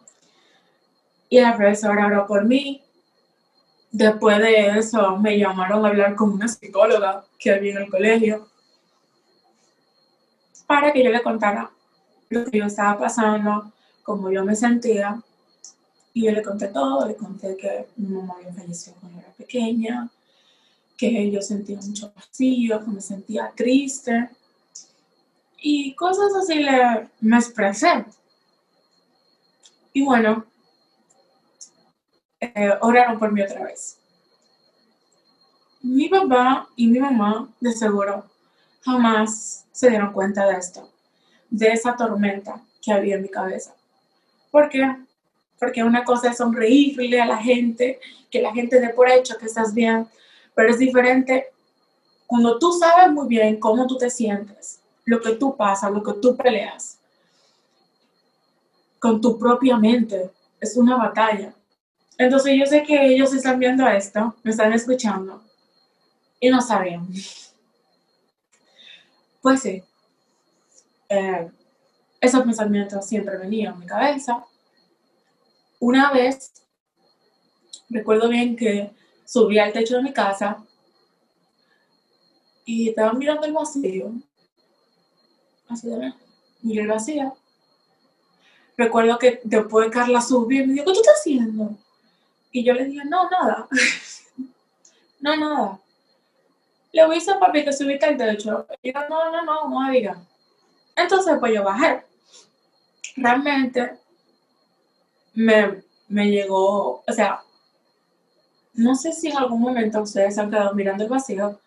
Y 1.28 1.40
la 1.40 1.56
profesora 1.56 2.06
oró 2.06 2.26
por 2.26 2.44
mí. 2.44 2.82
Después 3.90 4.38
de 4.38 4.78
eso 4.78 5.16
me 5.16 5.38
llamaron 5.38 5.84
a 5.84 5.88
hablar 5.88 6.14
con 6.14 6.32
una 6.32 6.46
psicóloga 6.46 7.24
que 7.38 7.50
había 7.50 7.72
en 7.72 7.78
el 7.78 7.90
colegio 7.90 8.48
para 10.66 10.92
que 10.92 11.02
yo 11.02 11.10
le 11.10 11.22
contara 11.22 11.70
lo 12.28 12.44
que 12.44 12.58
yo 12.58 12.64
estaba 12.64 12.98
pasando, 12.98 13.72
cómo 14.02 14.30
yo 14.30 14.44
me 14.44 14.54
sentía. 14.54 15.22
Y 16.12 16.24
yo 16.24 16.32
le 16.32 16.42
conté 16.42 16.68
todo, 16.68 17.06
le 17.06 17.16
conté 17.16 17.56
que 17.56 17.88
mi 17.96 18.08
mamá 18.08 18.34
había 18.38 18.52
fallecido 18.52 18.96
cuando 19.00 19.20
era 19.20 19.30
pequeña, 19.30 20.10
que 20.96 21.30
yo 21.30 21.40
sentía 21.42 21.78
mucho 21.78 22.12
vacío, 22.14 22.84
que 22.84 22.90
me 22.90 23.00
sentía 23.00 23.52
triste 23.54 24.30
y 25.58 25.94
cosas 25.94 26.34
así 26.34 26.54
le, 26.54 27.08
me 27.20 27.36
expresé. 27.36 28.04
Y 29.92 30.02
bueno, 30.04 30.44
eh, 32.40 32.72
oraron 32.80 33.18
por 33.18 33.32
mí 33.32 33.42
otra 33.42 33.64
vez. 33.64 33.98
Mi 35.82 36.08
papá 36.08 36.68
y 36.76 36.86
mi 36.86 36.98
mamá, 36.98 37.48
de 37.60 37.72
seguro, 37.72 38.26
jamás 38.82 39.66
se 39.72 39.90
dieron 39.90 40.12
cuenta 40.12 40.46
de 40.46 40.56
esto, 40.56 40.90
de 41.50 41.68
esa 41.68 41.96
tormenta 41.96 42.62
que 42.82 42.92
había 42.92 43.16
en 43.16 43.22
mi 43.22 43.28
cabeza. 43.28 43.74
¿Por 44.50 44.68
qué? 44.68 44.96
Porque 45.58 45.82
una 45.82 46.04
cosa 46.04 46.30
es 46.30 46.36
sonreírle 46.36 47.20
a 47.20 47.26
la 47.26 47.38
gente, 47.38 48.00
que 48.30 48.42
la 48.42 48.52
gente 48.52 48.80
dé 48.80 48.90
por 48.90 49.10
hecho 49.10 49.38
que 49.38 49.46
estás 49.46 49.74
bien, 49.74 50.06
pero 50.56 50.70
es 50.70 50.78
diferente 50.78 51.50
cuando 52.26 52.58
tú 52.58 52.72
sabes 52.72 53.12
muy 53.12 53.28
bien 53.28 53.60
cómo 53.60 53.86
tú 53.86 53.98
te 53.98 54.08
sientes 54.08 54.80
lo 55.04 55.20
que 55.20 55.34
tú 55.34 55.54
pasas, 55.54 55.92
lo 55.92 56.02
que 56.02 56.14
tú 56.14 56.34
peleas 56.34 56.98
con 58.98 59.20
tu 59.20 59.38
propia 59.38 59.76
mente. 59.76 60.30
Es 60.58 60.76
una 60.78 60.96
batalla. 60.96 61.54
Entonces 62.16 62.54
yo 62.58 62.64
sé 62.64 62.82
que 62.82 63.06
ellos 63.06 63.34
están 63.34 63.58
viendo 63.58 63.86
esto, 63.86 64.34
me 64.42 64.50
están 64.50 64.72
escuchando 64.72 65.42
y 66.40 66.48
no 66.48 66.62
sabían. 66.62 67.06
Pues 69.42 69.60
sí, 69.60 69.82
eh, 71.10 71.50
esos 72.18 72.42
pensamientos 72.42 73.06
siempre 73.06 73.36
venían 73.36 73.74
a 73.74 73.76
mi 73.76 73.86
cabeza. 73.86 74.42
Una 75.78 76.10
vez, 76.12 76.50
recuerdo 77.90 78.30
bien 78.30 78.56
que 78.56 78.90
subí 79.26 79.58
al 79.58 79.72
techo 79.72 79.96
de 79.96 80.02
mi 80.02 80.12
casa 80.12 80.64
y 82.64 82.88
estaba 82.88 83.12
mirando 83.12 83.46
el 83.46 83.52
vacío 83.52 84.12
así 85.68 85.88
de 85.88 86.12
miré 86.62 86.82
el 86.82 86.88
vacío. 86.88 87.36
Recuerdo 88.76 89.18
que 89.18 89.40
después 89.44 89.90
Carla 89.90 90.20
subió 90.20 90.62
y 90.62 90.66
me 90.66 90.72
dijo, 90.74 90.84
¿qué 90.86 90.92
tú 90.92 91.00
estás 91.00 91.20
haciendo? 91.20 91.76
Y 92.50 92.64
yo 92.64 92.74
le 92.74 92.84
dije, 92.84 93.04
no, 93.04 93.28
nada. 93.30 93.68
no, 95.20 95.36
nada. 95.36 95.80
Le 96.92 97.06
voy 97.06 97.16
a 97.16 97.18
decir 97.18 97.34
papi 97.38 97.64
que 97.64 97.72
subiste 97.72 98.06
al 98.06 98.16
techo. 98.16 98.66
Y 98.82 98.92
yo, 98.92 99.00
no, 99.08 99.30
no, 99.30 99.44
no, 99.44 99.68
no 99.68 99.90
diga. 99.90 100.20
Entonces, 100.94 101.36
pues 101.38 101.54
yo 101.54 101.62
bajé. 101.62 102.04
Realmente 103.16 103.98
me, 105.34 105.82
me 106.08 106.30
llegó, 106.30 107.02
o 107.06 107.12
sea, 107.12 107.42
no 108.76 108.94
sé 108.94 109.12
si 109.12 109.28
en 109.28 109.36
algún 109.36 109.60
momento 109.60 110.02
ustedes 110.02 110.34
se 110.34 110.40
han 110.40 110.50
quedado 110.50 110.74
mirando 110.74 111.04
el 111.04 111.10
vacío, 111.10 111.58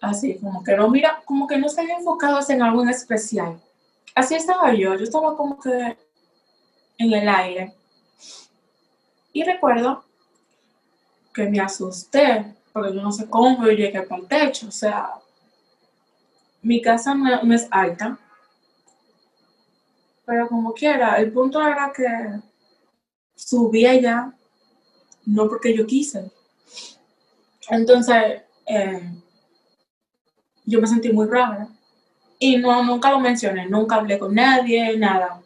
así, 0.00 0.38
como 0.38 0.62
que 0.62 0.76
no 0.76 0.88
mira, 0.88 1.22
como 1.24 1.46
que 1.46 1.58
no 1.58 1.66
están 1.66 1.90
enfocados 1.90 2.50
en 2.50 2.62
algo 2.62 2.82
en 2.82 2.90
especial. 2.90 3.60
Así 4.14 4.34
estaba 4.34 4.74
yo, 4.74 4.94
yo 4.94 5.04
estaba 5.04 5.36
como 5.36 5.58
que 5.58 5.96
en 6.98 7.12
el 7.12 7.28
aire. 7.28 7.74
Y 9.32 9.42
recuerdo 9.44 10.04
que 11.32 11.48
me 11.48 11.60
asusté, 11.60 12.54
porque 12.72 12.94
yo 12.94 13.02
no 13.02 13.12
sé 13.12 13.28
cómo 13.28 13.64
yo 13.64 13.72
llegué 13.72 14.02
para 14.02 14.20
el 14.20 14.28
techo, 14.28 14.68
o 14.68 14.72
sea, 14.72 15.14
mi 16.60 16.80
casa 16.82 17.14
no, 17.14 17.54
es 17.54 17.66
alta, 17.70 18.18
pero 20.24 20.48
como 20.48 20.72
quiera, 20.72 21.16
el 21.16 21.32
punto 21.32 21.60
era 21.66 21.92
que 21.94 22.06
subí 23.34 23.86
allá, 23.86 24.32
no 25.26 25.48
porque 25.48 25.76
yo 25.76 25.86
quise. 25.86 26.30
Entonces, 27.68 28.42
eh, 28.66 29.12
yo 30.64 30.80
me 30.80 30.86
sentí 30.86 31.12
muy 31.12 31.26
rara 31.26 31.68
Y 32.38 32.56
no, 32.56 32.82
nunca 32.82 33.10
lo 33.10 33.20
mencioné, 33.20 33.68
nunca 33.68 33.96
hablé 33.96 34.18
con 34.18 34.34
nadie, 34.34 34.96
nada. 34.96 35.40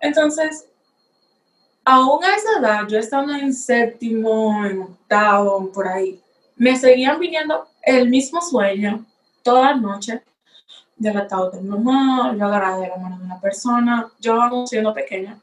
Entonces, 0.00 0.66
aún 1.84 2.24
a 2.24 2.34
esa 2.34 2.58
edad, 2.58 2.88
yo 2.88 2.98
estando 2.98 3.34
en 3.34 3.52
séptimo, 3.54 4.64
en 4.64 4.82
octavo, 4.82 5.70
por 5.72 5.86
ahí, 5.86 6.20
me 6.56 6.76
seguían 6.76 7.20
viniendo 7.20 7.68
el 7.82 8.08
mismo 8.08 8.40
sueño 8.40 9.04
toda 9.42 9.72
la 9.72 9.76
noche 9.76 10.22
del 10.96 11.16
atado 11.16 11.50
de 11.50 11.62
mi 11.62 11.68
mamá, 11.68 12.34
yo 12.36 12.44
agarraba 12.44 12.78
de 12.78 12.88
la 12.88 12.96
mano 12.96 13.18
de 13.18 13.24
una 13.24 13.40
persona, 13.40 14.10
yo 14.20 14.66
siendo 14.66 14.92
pequeña. 14.92 15.38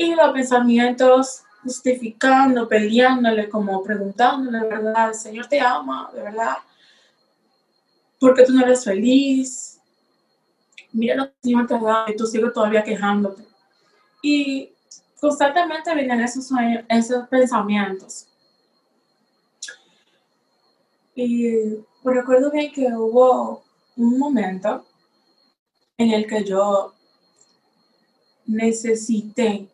Y 0.00 0.14
los 0.14 0.30
pensamientos 0.32 1.42
justificando, 1.64 2.68
peleándole, 2.68 3.48
como 3.48 3.82
preguntándole, 3.82 4.60
verdad, 4.60 5.08
el 5.08 5.14
Señor 5.14 5.48
te 5.48 5.60
ama, 5.60 6.08
de 6.14 6.22
verdad, 6.22 6.58
¿por 8.20 8.32
qué 8.32 8.44
tú 8.44 8.52
no 8.52 8.62
eres 8.62 8.84
feliz? 8.84 9.80
Mira 10.92 11.16
lo 11.16 11.24
que 11.24 11.30
el 11.30 11.42
Señor 11.42 11.66
te 11.66 11.74
ha 11.74 11.78
dado 11.80 12.12
y 12.12 12.16
tú 12.16 12.26
sigues 12.26 12.52
todavía 12.52 12.84
quejándote. 12.84 13.42
Y 14.22 14.72
constantemente 15.20 15.92
vienen 15.92 16.20
esos 16.20 16.46
sueños, 16.46 16.84
esos 16.88 17.26
pensamientos. 17.26 18.28
Y 21.16 21.84
recuerdo 22.04 22.52
bien 22.52 22.70
que 22.72 22.86
hubo 22.94 23.64
un 23.96 24.16
momento 24.16 24.86
en 25.96 26.12
el 26.12 26.24
que 26.24 26.44
yo 26.44 26.94
necesité 28.46 29.68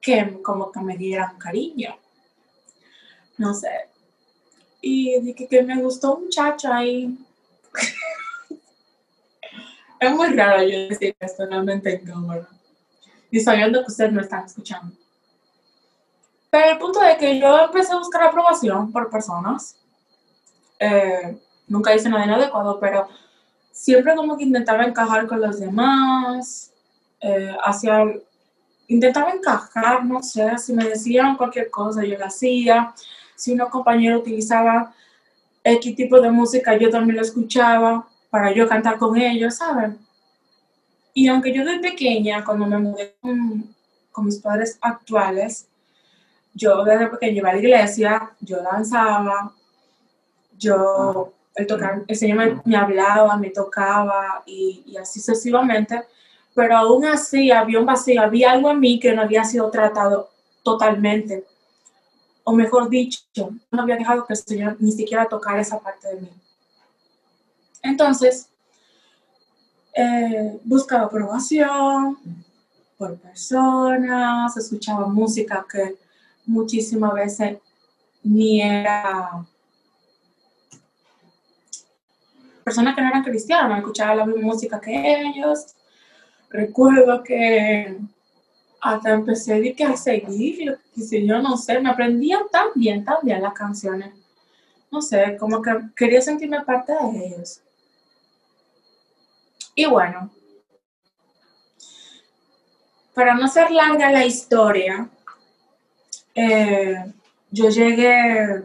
que 0.00 0.40
como 0.42 0.70
que 0.70 0.80
me 0.80 0.96
dieran 0.96 1.38
cariño. 1.38 1.96
No 3.36 3.54
sé. 3.54 3.88
Y 4.80 5.20
dije 5.20 5.46
que 5.48 5.62
me 5.62 5.80
gustó 5.82 6.16
un 6.16 6.24
muchacho 6.24 6.72
ahí. 6.72 7.18
es 10.00 10.14
muy 10.14 10.28
raro 10.28 10.62
yo 10.62 10.88
decir 10.88 11.16
esto 11.18 11.46
realmente 11.46 11.94
en 11.94 12.06
cámara. 12.06 12.48
Y 13.30 13.40
sabiendo 13.40 13.80
que 13.82 13.90
ustedes 13.90 14.12
no 14.12 14.20
están 14.20 14.44
escuchando. 14.44 14.96
Pero 16.50 16.72
el 16.72 16.78
punto 16.78 17.02
es 17.02 17.18
que 17.18 17.38
yo 17.38 17.58
empecé 17.64 17.92
a 17.92 17.98
buscar 17.98 18.22
aprobación 18.22 18.90
por 18.90 19.10
personas 19.10 19.78
eh, 20.78 21.36
nunca 21.66 21.94
hice 21.94 22.08
nada 22.08 22.24
inadecuado, 22.24 22.78
pero 22.78 23.08
siempre 23.72 24.14
como 24.14 24.36
que 24.36 24.44
intentaba 24.44 24.84
encajar 24.84 25.26
con 25.26 25.40
los 25.40 25.58
demás, 25.58 26.72
eh, 27.20 27.54
hacia, 27.64 28.04
intentaba 28.88 29.30
encajar, 29.30 30.04
no 30.04 30.22
sé, 30.22 30.58
si 30.58 30.72
me 30.72 30.88
decían 30.88 31.36
cualquier 31.36 31.70
cosa, 31.70 32.04
yo 32.04 32.18
lo 32.18 32.26
hacía, 32.26 32.94
si 33.36 33.52
una 33.52 33.66
compañera 33.66 34.18
utilizaba 34.18 34.92
X 35.62 35.94
tipo 35.94 36.20
de 36.20 36.30
música, 36.30 36.76
yo 36.76 36.90
también 36.90 37.16
lo 37.16 37.22
escuchaba 37.22 38.08
para 38.30 38.52
yo 38.52 38.66
cantar 38.68 38.98
con 38.98 39.16
ellos, 39.16 39.56
¿saben? 39.56 39.98
Y 41.14 41.28
aunque 41.28 41.52
yo 41.52 41.64
de 41.64 41.78
pequeña, 41.78 42.44
cuando 42.44 42.66
me 42.66 42.78
mudé 42.78 43.14
con, 43.20 43.74
con 44.10 44.26
mis 44.26 44.38
padres 44.38 44.78
actuales, 44.80 45.68
yo 46.54 46.84
desde 46.84 47.08
pequeña 47.08 47.38
iba 47.38 47.50
a 47.50 47.52
la 47.52 47.58
iglesia, 47.58 48.30
yo 48.40 48.62
danzaba, 48.62 49.52
yo, 50.58 51.32
el, 51.54 51.66
tocar, 51.66 52.02
el 52.06 52.16
Señor 52.16 52.62
me, 52.64 52.76
hablaba, 52.76 53.36
me 53.36 53.50
tocaba 53.50 54.42
y, 54.44 54.96
así 55.00 55.20
sucesivamente, 55.20 56.04
pero 56.58 56.76
aún 56.76 57.04
así 57.04 57.52
había 57.52 57.78
un 57.78 57.86
vacío, 57.86 58.20
había 58.20 58.50
algo 58.50 58.72
en 58.72 58.80
mí 58.80 58.98
que 58.98 59.12
no 59.12 59.22
había 59.22 59.44
sido 59.44 59.70
tratado 59.70 60.28
totalmente, 60.64 61.46
o 62.42 62.52
mejor 62.52 62.90
dicho, 62.90 63.22
no 63.70 63.82
había 63.82 63.94
dejado 63.94 64.26
que 64.26 64.32
el 64.32 64.40
Señor 64.40 64.76
ni 64.80 64.90
siquiera 64.90 65.28
tocara 65.28 65.60
esa 65.60 65.78
parte 65.78 66.08
de 66.08 66.22
mí. 66.22 66.30
Entonces, 67.80 68.48
eh, 69.94 70.58
buscaba 70.64 71.04
aprobación 71.04 72.18
por 72.96 73.16
personas, 73.18 74.56
escuchaba 74.56 75.06
música 75.06 75.64
que 75.70 75.96
muchísimas 76.44 77.14
veces 77.14 77.58
ni 78.24 78.60
era 78.62 79.46
personas 82.64 82.96
que 82.96 83.00
no 83.00 83.10
eran 83.10 83.22
cristianas, 83.22 83.78
escuchaba 83.78 84.16
la 84.16 84.26
misma 84.26 84.42
música 84.42 84.80
que 84.80 85.20
ellos. 85.20 85.76
Recuerdo 86.50 87.22
que 87.22 87.98
hasta 88.80 89.10
empecé 89.10 89.74
a 89.84 89.96
seguir, 89.96 90.78
que 90.94 91.26
yo 91.26 91.42
no 91.42 91.56
sé, 91.56 91.80
me 91.80 91.90
aprendía 91.90 92.40
tan 92.50 92.68
bien, 92.74 93.04
tan 93.04 93.18
bien 93.22 93.42
las 93.42 93.52
canciones. 93.52 94.14
No 94.90 95.02
sé, 95.02 95.36
como 95.38 95.60
que 95.60 95.72
quería 95.94 96.22
sentirme 96.22 96.62
parte 96.62 96.92
de 96.92 97.26
ellos. 97.26 97.60
Y 99.74 99.86
bueno, 99.86 100.30
para 103.14 103.34
no 103.34 103.46
ser 103.48 103.70
larga 103.70 104.10
la 104.10 104.24
historia, 104.24 105.08
eh, 106.34 107.12
yo 107.50 107.68
llegué, 107.68 108.62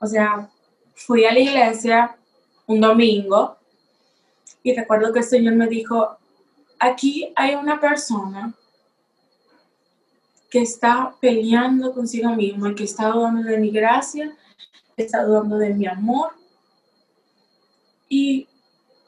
o 0.00 0.06
sea, 0.06 0.48
fui 0.94 1.24
a 1.24 1.32
la 1.32 1.38
iglesia 1.38 2.16
un 2.66 2.80
domingo 2.80 3.56
y 4.62 4.74
recuerdo 4.74 5.12
que 5.12 5.18
el 5.18 5.24
Señor 5.24 5.54
me 5.54 5.66
dijo, 5.66 6.16
aquí 6.84 7.32
hay 7.34 7.54
una 7.54 7.80
persona 7.80 8.52
que 10.50 10.60
está 10.60 11.14
peleando 11.20 11.92
consigo 11.92 12.30
mismo 12.30 12.68
y 12.68 12.74
que 12.74 12.84
está 12.84 13.08
dudando 13.08 13.42
de 13.42 13.58
mi 13.58 13.70
gracia, 13.70 14.36
está 14.96 15.24
dudando 15.24 15.58
de 15.58 15.74
mi 15.74 15.86
amor. 15.86 16.30
Y 18.08 18.46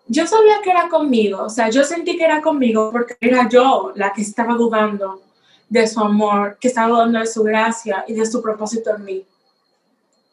yo 0.09 0.27
sabía 0.27 0.61
que 0.62 0.71
era 0.71 0.89
conmigo, 0.89 1.43
o 1.45 1.51
sea, 1.51 1.69
yo 1.71 1.85
sentí 1.85 2.17
que 2.17 2.25
era 2.25 2.41
conmigo 2.41 2.91
porque 2.91 3.17
era 3.21 3.49
yo 3.49 3.93
la 3.95 4.12
que 4.12 4.23
estaba 4.23 4.55
dudando 4.55 5.23
de 5.69 5.87
su 5.87 6.01
amor, 6.01 6.59
que 6.61 6.69
estaba 6.69 6.89
dudando 6.89 7.19
de 7.21 7.27
su 7.27 7.43
gracia 7.43 8.05
y 8.09 8.15
de 8.15 8.27
su 8.27 8.43
propósito 8.43 8.95
en 8.97 9.05
mí. 9.05 9.27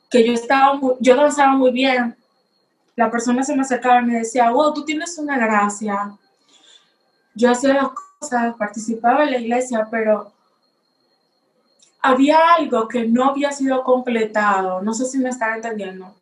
Que 0.09 0.25
yo 0.25 0.33
estaba, 0.33 0.79
yo 0.99 1.15
danzaba 1.15 1.53
muy 1.53 1.71
bien, 1.71 2.15
la 2.95 3.09
persona 3.11 3.43
se 3.43 3.55
me 3.55 3.61
acercaba 3.61 4.01
y 4.01 4.05
me 4.05 4.19
decía, 4.19 4.51
wow, 4.51 4.73
tú 4.73 4.85
tienes 4.85 5.17
una 5.17 5.37
gracia. 5.37 6.17
Yo 7.35 7.51
hacía 7.51 7.73
las 7.73 7.89
cosas, 7.89 8.55
participaba 8.55 9.23
en 9.23 9.31
la 9.31 9.39
iglesia, 9.39 9.87
pero 9.89 10.31
había 12.01 12.55
algo 12.55 12.87
que 12.87 13.07
no 13.07 13.29
había 13.29 13.51
sido 13.51 13.83
completado. 13.83 14.81
No 14.81 14.93
sé 14.93 15.05
si 15.05 15.17
me 15.19 15.29
están 15.29 15.55
entendiendo. 15.55 16.13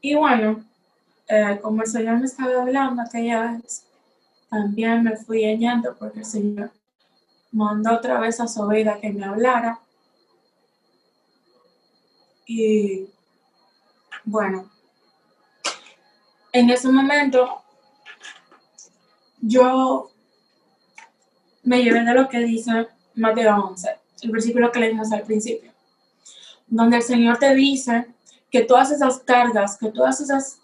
Y 0.00 0.14
bueno, 0.14 0.64
eh, 1.28 1.58
como 1.62 1.82
el 1.82 1.88
Señor 1.88 2.18
me 2.18 2.26
estaba 2.26 2.62
hablando 2.62 3.02
aquella 3.02 3.52
vez, 3.52 3.86
también 4.50 5.02
me 5.02 5.16
fui 5.16 5.44
enñando 5.44 5.96
porque 5.98 6.20
el 6.20 6.24
Señor 6.26 6.70
mandó 7.52 7.94
otra 7.94 8.20
vez 8.20 8.38
a 8.40 8.48
su 8.48 8.66
vida 8.66 8.98
que 9.00 9.10
me 9.10 9.24
hablara. 9.24 9.80
Y 12.46 13.08
bueno, 14.24 14.70
en 16.52 16.68
ese 16.68 16.88
momento 16.88 17.61
yo 19.42 20.10
me 21.64 21.82
llevé 21.82 22.04
de 22.04 22.14
lo 22.14 22.28
que 22.28 22.38
dice 22.38 22.88
Mateo 23.14 23.56
11, 23.56 23.96
el 24.22 24.30
versículo 24.30 24.72
que 24.72 24.80
leímos 24.80 25.12
al 25.12 25.22
principio, 25.22 25.70
donde 26.68 26.96
el 26.96 27.02
Señor 27.02 27.38
te 27.38 27.54
dice 27.54 28.06
que 28.50 28.62
todas 28.62 28.90
esas 28.90 29.18
cargas, 29.18 29.76
que 29.76 29.90
todas 29.90 30.20
esas 30.20 30.58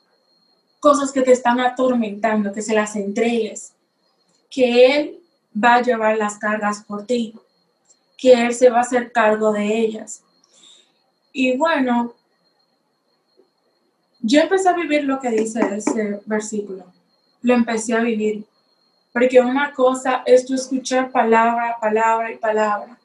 cosas 0.81 1.12
que 1.12 1.23
te 1.23 1.33
están 1.33 1.61
atormentando, 1.61 2.53
que 2.53 2.62
se 2.62 2.75
las 2.75 2.97
entregues, 2.97 3.73
que 4.49 4.87
Él 4.87 5.21
va 5.53 5.77
a 5.77 5.83
llevar 5.83 6.17
las 6.17 6.38
cargas 6.38 6.85
por 6.85 7.05
ti, 7.05 7.35
que 8.17 8.33
Él 8.33 8.55
se 8.55 8.71
va 8.71 8.79
a 8.79 8.83
hacer 8.83 9.12
cargo 9.12 9.53
de 9.53 9.79
ellas. 9.79 10.23
Y 11.33 11.57
bueno, 11.57 12.14
yo 14.21 14.41
empecé 14.41 14.69
a 14.69 14.75
vivir 14.75 15.05
lo 15.05 15.21
que 15.21 15.31
dice 15.31 15.61
ese 15.77 16.21
versículo. 16.27 16.85
Lo 17.43 17.55
empecé 17.55 17.95
a 17.95 18.01
vivir. 18.01 18.45
Porque 19.12 19.40
una 19.40 19.73
cosa 19.73 20.23
es 20.27 20.44
tú 20.47 20.55
escuchar 20.55 21.11
palabra, 21.11 21.77
palabra 21.81 22.33
y 22.33 22.37
palabra. 22.37 22.99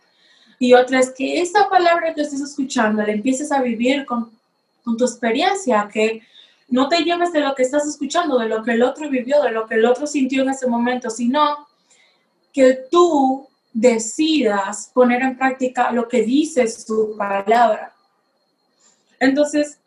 Y 0.60 0.74
otra 0.74 1.00
es 1.00 1.12
que 1.12 1.42
esa 1.42 1.70
palabra 1.70 2.14
que 2.14 2.22
estés 2.22 2.42
escuchando 2.42 3.02
la 3.02 3.12
empieces 3.12 3.52
a 3.52 3.62
vivir 3.62 4.06
con, 4.06 4.32
con 4.84 4.98
tu 4.98 5.06
experiencia, 5.06 5.90
que 5.92 6.22
no 6.70 6.88
te 6.88 7.04
lleves 7.04 7.32
de 7.34 7.42
lo 7.42 7.54
que 7.56 7.64
estás 7.64 7.86
escuchando, 7.86 8.38
de 8.40 8.48
lo 8.48 8.64
que 8.64 8.72
el 8.72 8.84
otro 8.84 9.10
vivió, 9.10 9.42
de 9.42 9.52
lo 9.52 9.68
que 9.68 9.76
el 9.76 9.86
otro 9.86 10.08
sintió 10.08 10.44
en 10.44 10.50
ese 10.50 10.68
momento, 10.68 11.10
sino 11.10 11.68
que 12.52 12.86
tú 12.90 13.48
decidas 13.74 14.92
poner 14.94 15.24
en 15.24 15.38
práctica 15.38 15.92
lo 15.92 16.08
que 16.08 16.22
dice 16.22 16.68
su 16.68 17.16
palabra. 17.18 17.94
Entonces, 19.20 19.80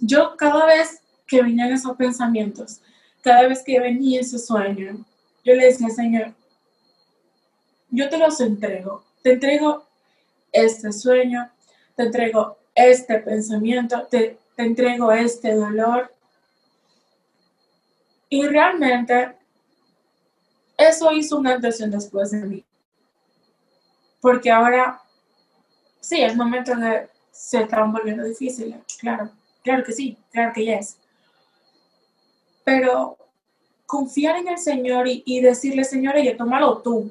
yo 0.00 0.36
cada 0.36 0.66
vez 0.66 1.00
que 1.26 1.42
venían 1.42 1.72
esos 1.72 1.96
pensamientos, 1.96 2.80
cada 3.20 3.46
vez 3.46 3.62
que 3.62 3.78
venía 3.78 4.20
ese 4.20 4.38
sueño, 4.38 5.04
yo 5.48 5.54
le 5.54 5.64
decía, 5.64 5.88
Señor, 5.88 6.34
yo 7.88 8.08
te 8.10 8.18
los 8.18 8.38
entrego, 8.40 9.02
te 9.22 9.32
entrego 9.32 9.86
este 10.52 10.92
sueño, 10.92 11.50
te 11.96 12.02
entrego 12.02 12.58
este 12.74 13.18
pensamiento, 13.20 14.06
te, 14.08 14.38
te 14.54 14.62
entrego 14.62 15.10
este 15.10 15.54
dolor. 15.54 16.12
Y 18.28 18.46
realmente 18.46 19.36
eso 20.76 21.10
hizo 21.12 21.38
una 21.38 21.54
intención 21.54 21.90
después 21.90 22.30
de 22.30 22.42
mí. 22.42 22.64
Porque 24.20 24.50
ahora, 24.50 25.00
sí, 26.00 26.20
el 26.20 26.36
momento 26.36 26.74
de 26.74 27.08
se 27.30 27.62
estaban 27.62 27.92
volviendo 27.92 28.24
difíciles, 28.24 28.80
claro, 29.00 29.30
claro 29.62 29.82
que 29.82 29.92
sí, 29.92 30.18
claro 30.30 30.52
que 30.52 30.74
es. 30.74 30.98
Pero 32.64 33.16
confiar 33.88 34.36
en 34.36 34.48
el 34.48 34.58
Señor 34.58 35.06
y, 35.08 35.40
decirle, 35.40 35.82
Señor, 35.82 36.14
oye, 36.14 36.34
tómalo 36.34 36.78
tú. 36.78 37.10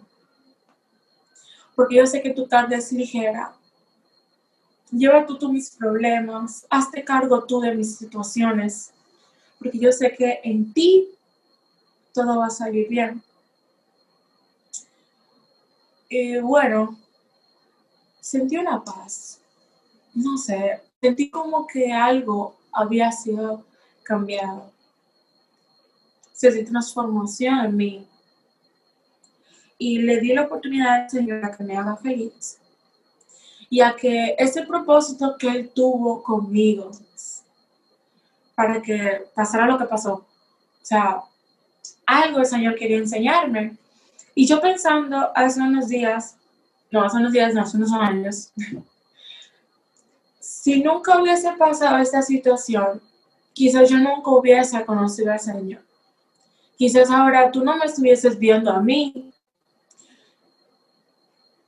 Porque 1.76 1.96
yo 1.96 2.06
sé 2.06 2.22
que 2.22 2.30
tu 2.30 2.48
tarde 2.48 2.76
es 2.76 2.92
ligera. 2.92 3.54
Lleva 4.92 5.26
tú, 5.26 5.38
tú 5.38 5.52
mis 5.52 5.72
problemas, 5.72 6.66
hazte 6.70 7.04
cargo 7.04 7.44
tú 7.44 7.60
de 7.60 7.76
mis 7.76 7.98
situaciones. 7.98 8.94
Porque 9.60 9.80
yo 9.80 9.92
sé 9.92 10.16
que 10.16 10.40
en 10.44 10.72
ti 10.72 11.10
todo 12.13 12.38
va 12.38 12.48
a 12.48 12.52
salir 12.52 12.88
bien. 12.88 13.22
Y 16.10 16.38
bueno, 16.38 16.98
sentí 18.22 18.56
una 18.56 18.84
paz 18.84 19.42
no 20.18 20.38
sé, 20.38 20.82
sentí 21.00 21.30
como 21.30 21.68
que 21.68 21.94
algo 21.94 22.58
había 22.72 23.12
sido 23.12 23.63
cambiado. 24.04 24.72
Sentí 26.38 26.63
transformación 26.63 27.65
en 27.65 27.76
mí. 27.76 28.08
Y 29.80 30.04
le 30.04 30.19
di 30.19 30.34
la 30.34 30.43
oportunidad 30.43 31.02
al 31.02 31.10
Señor 31.10 31.43
a 31.43 31.52
que 31.52 31.63
me 31.63 31.76
haga 31.76 31.97
feliz. 31.97 32.60
Y 33.71 33.82
a 33.82 33.95
que 33.95 34.36
ese 34.38 34.62
propósito 34.62 35.36
que 35.36 35.47
Él 35.47 35.71
tuvo 35.73 36.21
conmigo, 36.21 36.91
para 38.54 38.84
que 38.84 39.26
pasara 39.34 39.65
lo 39.65 39.80
que 39.80 39.86
pasó. 39.86 40.13
O 40.13 40.86
sea, 40.86 41.23
algo 42.06 42.38
el 42.38 42.45
Señor 42.45 42.76
quería 42.76 42.97
enseñarme. 42.97 43.76
Y 44.36 44.45
yo 44.45 44.62
pensando 44.62 45.32
hace 45.36 45.60
unos 45.60 45.88
días, 45.88 46.38
no, 46.91 47.02
hace 47.04 47.17
unos 47.17 47.32
días, 47.32 47.52
no, 47.56 47.62
hace 47.62 47.78
unos 47.78 47.93
años, 47.93 48.52
si 50.39 50.84
nunca 50.84 51.19
hubiese 51.19 51.52
pasado 51.54 51.97
esta 51.97 52.21
situación, 52.21 53.02
quizás 53.54 53.89
yo 53.89 53.97
nunca 53.97 54.30
hubiese 54.30 54.86
conocido 54.86 55.32
al 55.32 55.39
Señor. 55.39 55.87
Quizás 56.78 57.10
ahora 57.10 57.52
tú 57.52 57.63
no 57.63 57.76
me 57.76 57.86
estuvieses 57.86 58.38
viendo 58.38 58.72
a 58.72 58.80
mí. 58.80 59.34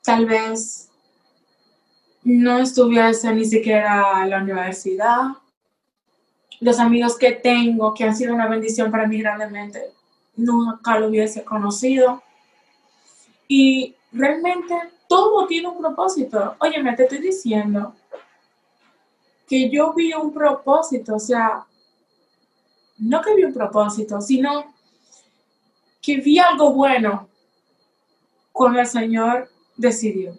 Tal 0.03 0.27
vez 0.27 0.89
no 2.23 2.59
estuviese 2.59 3.33
ni 3.33 3.43
siquiera 3.43 4.23
en 4.23 4.29
la 4.29 4.37
universidad. 4.37 5.23
Los 6.59 6.79
amigos 6.79 7.17
que 7.17 7.31
tengo, 7.31 7.93
que 7.93 8.03
han 8.03 8.15
sido 8.15 8.35
una 8.35 8.47
bendición 8.47 8.91
para 8.91 9.07
mí 9.07 9.19
grandemente, 9.19 9.81
nunca 10.35 10.99
lo 10.99 11.07
hubiese 11.07 11.43
conocido. 11.43 12.21
Y 13.47 13.95
realmente 14.11 14.75
todo 15.07 15.47
tiene 15.47 15.69
un 15.69 15.79
propósito. 15.79 16.55
Oye, 16.59 16.83
me 16.83 16.95
te 16.95 17.03
estoy 17.03 17.19
diciendo 17.19 17.95
que 19.47 19.71
yo 19.71 19.91
vi 19.93 20.13
un 20.13 20.31
propósito, 20.31 21.15
o 21.15 21.19
sea, 21.19 21.65
no 22.99 23.21
que 23.21 23.33
vi 23.33 23.43
un 23.43 23.53
propósito, 23.53 24.21
sino 24.21 24.78
que 26.01 26.17
vi 26.17 26.39
algo 26.39 26.73
bueno 26.73 27.27
cuando 28.51 28.79
el 28.79 28.87
Señor 28.87 29.49
decidió 29.75 30.37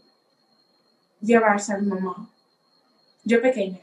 llevarse 1.21 1.73
a 1.73 1.79
mi 1.79 1.87
mamá, 1.87 2.29
yo 3.25 3.41
pequeña. 3.41 3.81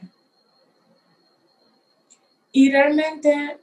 Y 2.52 2.70
realmente 2.70 3.60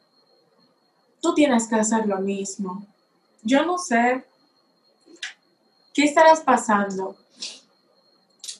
tú 1.21 1.34
tienes 1.34 1.67
que 1.67 1.75
hacer 1.75 2.06
lo 2.06 2.19
mismo. 2.19 2.86
Yo 3.41 3.65
no 3.65 3.78
sé 3.78 4.23
qué 5.93 6.04
estarás 6.04 6.41
pasando, 6.41 7.17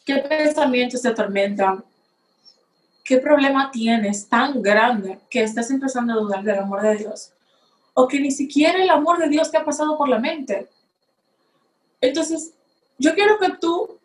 qué 0.05 0.17
pensamientos 0.17 1.01
te 1.01 1.09
atormentan, 1.09 1.83
¿Qué 3.05 3.19
problema 3.19 3.69
tienes 3.71 4.27
tan 4.27 4.63
grande 4.63 5.19
que 5.29 5.43
estás 5.43 5.69
empezando 5.69 6.13
a 6.13 6.15
dudar 6.15 6.43
del 6.43 6.57
amor 6.57 6.81
de 6.81 6.95
Dios? 6.95 7.34
O 7.95 8.08
que 8.08 8.19
ni 8.19 8.29
siquiera 8.29 8.84
el 8.84 8.89
amor 8.91 9.17
de 9.17 9.27
Dios 9.27 9.49
te 9.49 9.58
ha 9.58 9.65
pasado 9.65 9.97
por 9.97 10.08
la 10.08 10.19
mente. 10.19 10.69
Entonces, 11.99 12.53
yo 12.99 13.15
quiero 13.15 13.39
que 13.39 13.53
tú 13.60 13.97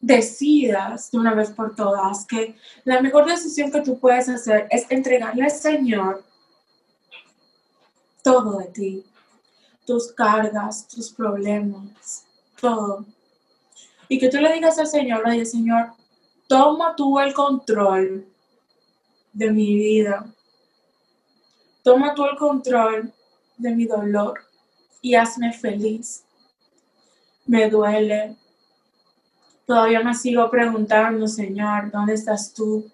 decidas 0.00 1.10
de 1.10 1.18
una 1.18 1.34
vez 1.34 1.50
por 1.50 1.74
todas 1.74 2.24
que 2.24 2.56
la 2.84 3.02
mejor 3.02 3.26
decisión 3.26 3.72
que 3.72 3.82
tú 3.82 3.98
puedes 3.98 4.28
hacer 4.28 4.68
es 4.70 4.86
entregarle 4.88 5.42
al 5.42 5.50
Señor 5.50 6.24
todo 8.22 8.58
de 8.58 8.66
ti, 8.66 9.04
tus 9.84 10.12
cargas, 10.12 10.86
tus 10.86 11.10
problemas, 11.10 12.24
todo. 12.60 13.04
Y 14.08 14.18
que 14.20 14.28
tú 14.28 14.36
le 14.36 14.52
digas 14.52 14.78
al 14.78 14.86
Señor, 14.86 15.26
oye 15.26 15.44
Señor, 15.44 15.94
Toma 16.50 16.96
tú 16.96 17.20
el 17.20 17.32
control 17.32 18.26
de 19.32 19.52
mi 19.52 19.72
vida. 19.76 20.26
Toma 21.82 22.14
tú 22.14 22.24
el 22.24 22.36
control 22.36 23.12
de 23.56 23.74
mi 23.74 23.86
dolor 23.86 24.40
y 25.00 25.14
hazme 25.14 25.52
feliz. 25.52 26.24
Me 27.46 27.68
duele. 27.68 28.36
Todavía 29.66 30.02
me 30.02 30.14
sigo 30.14 30.50
preguntando, 30.50 31.26
Señor, 31.26 31.90
¿dónde 31.90 32.14
estás 32.14 32.52
tú? 32.52 32.90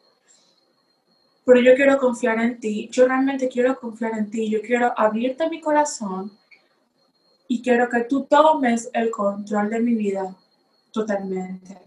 Pero 1.45 1.61
yo 1.61 1.75
quiero 1.75 1.99
confiar 1.99 2.41
en 2.41 2.59
ti. 2.61 2.89
Yo 2.91 3.07
realmente 3.07 3.49
quiero 3.49 3.79
confiar 3.79 4.19
en 4.19 4.31
ti. 4.31 4.51
Yo 4.51 4.61
quiero 4.61 4.93
abrirte 4.97 5.49
mi 5.49 5.61
corazón 5.61 6.33
y 7.49 7.63
quiero 7.63 7.89
que 7.89 8.01
tú 8.05 8.25
tomes 8.25 8.91
el 8.93 9.11
control 9.11 9.71
de 9.71 9.81
mi 9.81 9.95
vida 9.95 10.35
totalmente. 10.93 11.79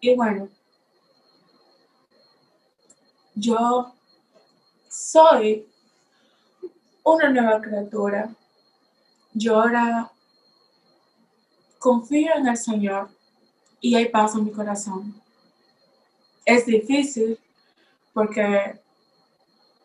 Y 0.00 0.14
bueno, 0.14 0.48
yo 3.34 3.95
soy 4.96 5.68
una 7.04 7.28
nueva 7.28 7.60
criatura. 7.60 8.34
Yo 9.34 9.60
ahora 9.60 10.10
confío 11.78 12.34
en 12.34 12.46
el 12.48 12.56
Señor 12.56 13.10
y 13.80 13.94
hay 13.94 14.08
paz 14.08 14.34
en 14.34 14.44
mi 14.44 14.52
corazón. 14.52 15.14
Es 16.46 16.64
difícil 16.64 17.38
porque 18.14 18.80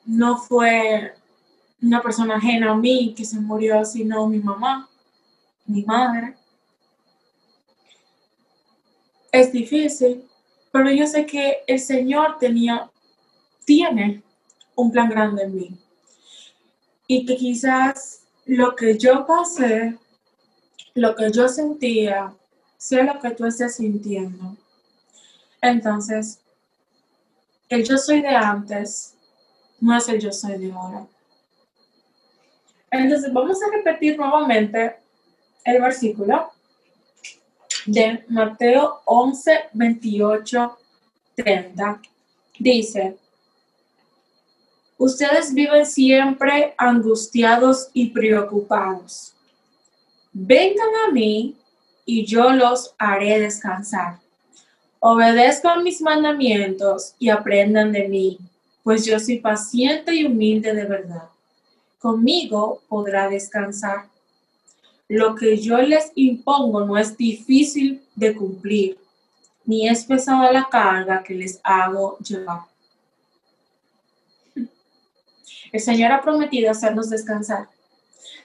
no 0.05 0.37
fue 0.37 1.13
una 1.81 2.01
persona 2.01 2.35
ajena 2.35 2.71
a 2.71 2.75
mí 2.75 3.13
que 3.13 3.25
se 3.25 3.39
murió, 3.39 3.83
sino 3.83 4.27
mi 4.27 4.39
mamá, 4.39 4.87
mi 5.65 5.83
madre 5.83 6.35
es 9.31 9.51
difícil, 9.51 10.25
pero 10.71 10.89
yo 10.91 11.05
sé 11.05 11.25
que 11.25 11.63
el 11.67 11.79
Señor 11.79 12.37
tenía, 12.37 12.89
tiene 13.65 14.23
un 14.75 14.91
plan 14.91 15.09
grande 15.09 15.43
en 15.43 15.55
mí. 15.55 15.79
Y 17.07 17.25
que 17.25 17.35
quizás 17.35 18.23
lo 18.45 18.75
que 18.75 18.97
yo 18.97 19.25
pasé, 19.25 19.97
lo 20.93 21.15
que 21.15 21.31
yo 21.31 21.47
sentía, 21.47 22.33
sea 22.77 23.03
lo 23.03 23.19
que 23.19 23.31
tú 23.31 23.45
estés 23.45 23.75
sintiendo. 23.75 24.57
Entonces, 25.61 26.39
el 27.69 27.83
yo 27.83 27.97
soy 27.97 28.21
de 28.21 28.29
antes 28.29 29.15
no 29.79 29.95
es 29.95 30.07
el 30.09 30.19
yo 30.19 30.31
soy 30.31 30.57
de 30.57 30.71
ahora. 30.71 31.07
Entonces, 32.89 33.31
vamos 33.31 33.57
a 33.63 33.71
repetir 33.75 34.17
nuevamente 34.17 34.97
el 35.63 35.81
versículo 35.81 36.51
de 37.85 38.25
Mateo 38.27 39.01
11, 39.05 39.69
28, 39.73 40.77
30. 41.35 42.01
Dice, 42.59 43.17
ustedes 45.01 45.51
viven 45.51 45.83
siempre 45.83 46.75
angustiados 46.77 47.89
y 47.91 48.11
preocupados. 48.11 49.33
Vengan 50.31 50.89
a 51.07 51.11
mí 51.11 51.55
y 52.05 52.23
yo 52.23 52.51
los 52.51 52.93
haré 52.99 53.39
descansar. 53.39 54.19
Obedezcan 54.99 55.83
mis 55.83 56.01
mandamientos 56.01 57.15
y 57.17 57.29
aprendan 57.29 57.91
de 57.91 58.07
mí, 58.07 58.37
pues 58.83 59.03
yo 59.03 59.19
soy 59.19 59.39
paciente 59.39 60.13
y 60.13 60.25
humilde 60.25 60.71
de 60.75 60.85
verdad. 60.85 61.29
Conmigo 61.97 62.83
podrá 62.87 63.27
descansar 63.27 64.05
lo 65.07 65.33
que 65.33 65.57
yo 65.57 65.79
les 65.79 66.11
impongo 66.13 66.85
no 66.85 66.95
es 66.95 67.17
difícil 67.17 68.03
de 68.15 68.35
cumplir, 68.35 68.99
ni 69.65 69.89
es 69.89 70.05
pesada 70.05 70.51
la 70.51 70.69
carga 70.69 71.23
que 71.23 71.33
les 71.33 71.59
hago 71.63 72.19
llevar. 72.19 72.70
El 75.71 75.79
Señor 75.79 76.11
ha 76.11 76.21
prometido 76.21 76.71
hacernos 76.71 77.09
descansar. 77.09 77.69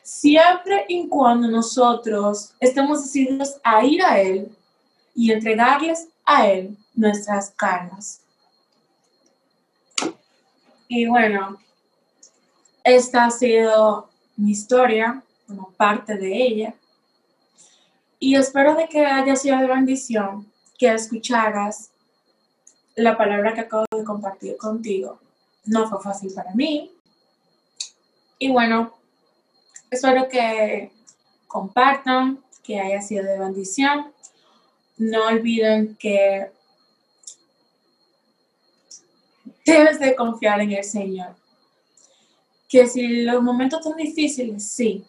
Siempre 0.02 0.84
y 0.88 1.08
cuando 1.08 1.48
nosotros 1.48 2.54
estemos 2.60 3.02
decididos 3.02 3.56
a 3.64 3.84
ir 3.84 4.02
a 4.02 4.20
Él 4.20 4.56
y 5.14 5.32
entregarles 5.32 6.08
a 6.24 6.48
Él 6.48 6.76
nuestras 6.94 7.50
cargas. 7.50 8.20
Y 10.88 11.06
bueno, 11.06 11.58
esta 12.84 13.24
ha 13.24 13.30
sido 13.30 14.08
mi 14.36 14.52
historia, 14.52 15.22
como 15.46 15.70
parte 15.72 16.16
de 16.16 16.42
ella. 16.42 16.74
Y 18.18 18.36
espero 18.36 18.74
de 18.74 18.88
que 18.88 19.04
haya 19.04 19.36
sido 19.36 19.58
de 19.58 19.66
bendición 19.66 20.46
que 20.78 20.92
escucharas 20.92 21.90
la 22.94 23.16
palabra 23.16 23.54
que 23.54 23.60
acabo 23.60 23.84
de 23.90 24.04
compartir 24.04 24.56
contigo. 24.56 25.18
No 25.64 25.88
fue 25.88 26.00
fácil 26.00 26.32
para 26.32 26.52
mí. 26.54 26.95
Y 28.38 28.51
bueno, 28.51 28.94
espero 29.90 30.29
que 30.29 30.92
compartan, 31.46 32.42
que 32.62 32.81
haya 32.81 33.01
sido 33.01 33.25
de 33.25 33.38
bendición. 33.38 34.12
No 34.99 35.27
olviden 35.27 35.96
que 35.96 36.51
debes 39.64 39.99
de 39.99 40.14
confiar 40.14 40.61
en 40.61 40.72
el 40.72 40.85
Señor. 40.85 41.35
Que 42.68 42.87
si 42.87 43.22
los 43.22 43.42
momentos 43.42 43.85
son 43.85 43.96
difíciles, 43.96 44.68
sí, 44.68 45.05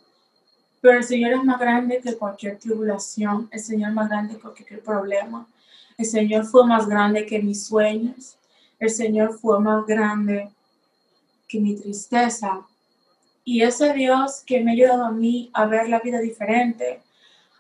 pero 0.82 1.00
el 1.00 1.04
Señor 1.04 1.34
es 1.34 1.44
más 1.44 1.60
grande 1.60 2.00
que 2.00 2.16
cualquier 2.16 2.58
tribulación, 2.58 3.50
el 3.52 3.60
Señor 3.60 3.90
es 3.90 3.96
más 3.96 4.10
grande 4.10 4.36
que 4.36 4.42
cualquier 4.42 4.82
problema, 4.84 5.48
el 5.98 6.06
Señor 6.06 6.46
fue 6.46 6.66
más 6.68 6.88
grande 6.88 7.26
que 7.26 7.40
mis 7.40 7.66
sueños, 7.66 8.38
el 8.80 8.90
Señor 8.90 9.38
fue 9.40 9.60
más 9.60 9.86
grande 9.86 10.52
que 11.48 11.60
mi 11.60 11.76
tristeza. 11.76 12.66
Y 13.48 13.62
ese 13.62 13.94
Dios 13.94 14.44
que 14.46 14.60
me 14.60 14.72
ha 14.72 14.74
ayudado 14.74 15.06
a 15.06 15.12
mí 15.12 15.50
a 15.54 15.66
ver 15.66 15.88
la 15.88 16.02
vida 16.02 16.20
diferente, 16.20 17.02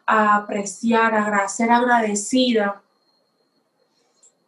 a 0.05 0.35
apreciar, 0.35 1.15
a 1.15 1.47
ser 1.47 1.71
agradecida, 1.71 2.81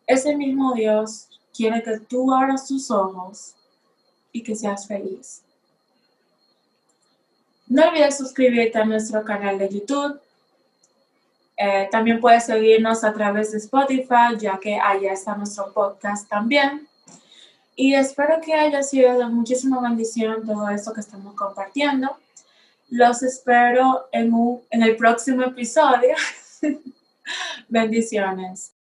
ese 0.06 0.36
mismo 0.36 0.74
Dios 0.74 1.30
quiere 1.56 1.82
que 1.82 1.98
tú 2.02 2.34
abras 2.34 2.68
tus 2.68 2.92
ojos 2.92 3.56
y 4.34 4.44
que 4.44 4.54
seas 4.54 4.86
feliz. 4.86 5.42
No 7.68 7.88
olvides 7.88 8.18
suscribirte 8.18 8.78
a 8.78 8.84
nuestro 8.84 9.24
canal 9.24 9.58
de 9.58 9.70
YouTube. 9.70 10.20
Eh, 11.56 11.88
también 11.90 12.20
puedes 12.20 12.48
seguirnos 12.48 13.06
a 13.06 13.14
través 13.14 13.54
de 13.54 13.60
Spotify, 13.60 14.36
ya 14.38 14.60
que 14.60 14.78
allá 14.78 15.14
está 15.14 15.38
nuestro 15.38 15.72
podcast 15.72 16.28
también. 16.28 16.89
Y 17.82 17.94
espero 17.94 18.42
que 18.42 18.54
haya 18.54 18.84
sido 18.84 19.18
de 19.18 19.26
muchísima 19.28 19.80
bendición 19.80 20.46
todo 20.46 20.68
esto 20.68 20.92
que 20.92 21.00
estamos 21.00 21.34
compartiendo. 21.34 22.14
Los 22.90 23.24
espero 23.24 24.10
en, 24.12 24.34
en 24.70 24.84
el 24.84 24.98
próximo 24.98 25.44
episodio. 25.44 26.14
Bendiciones. 27.70 28.74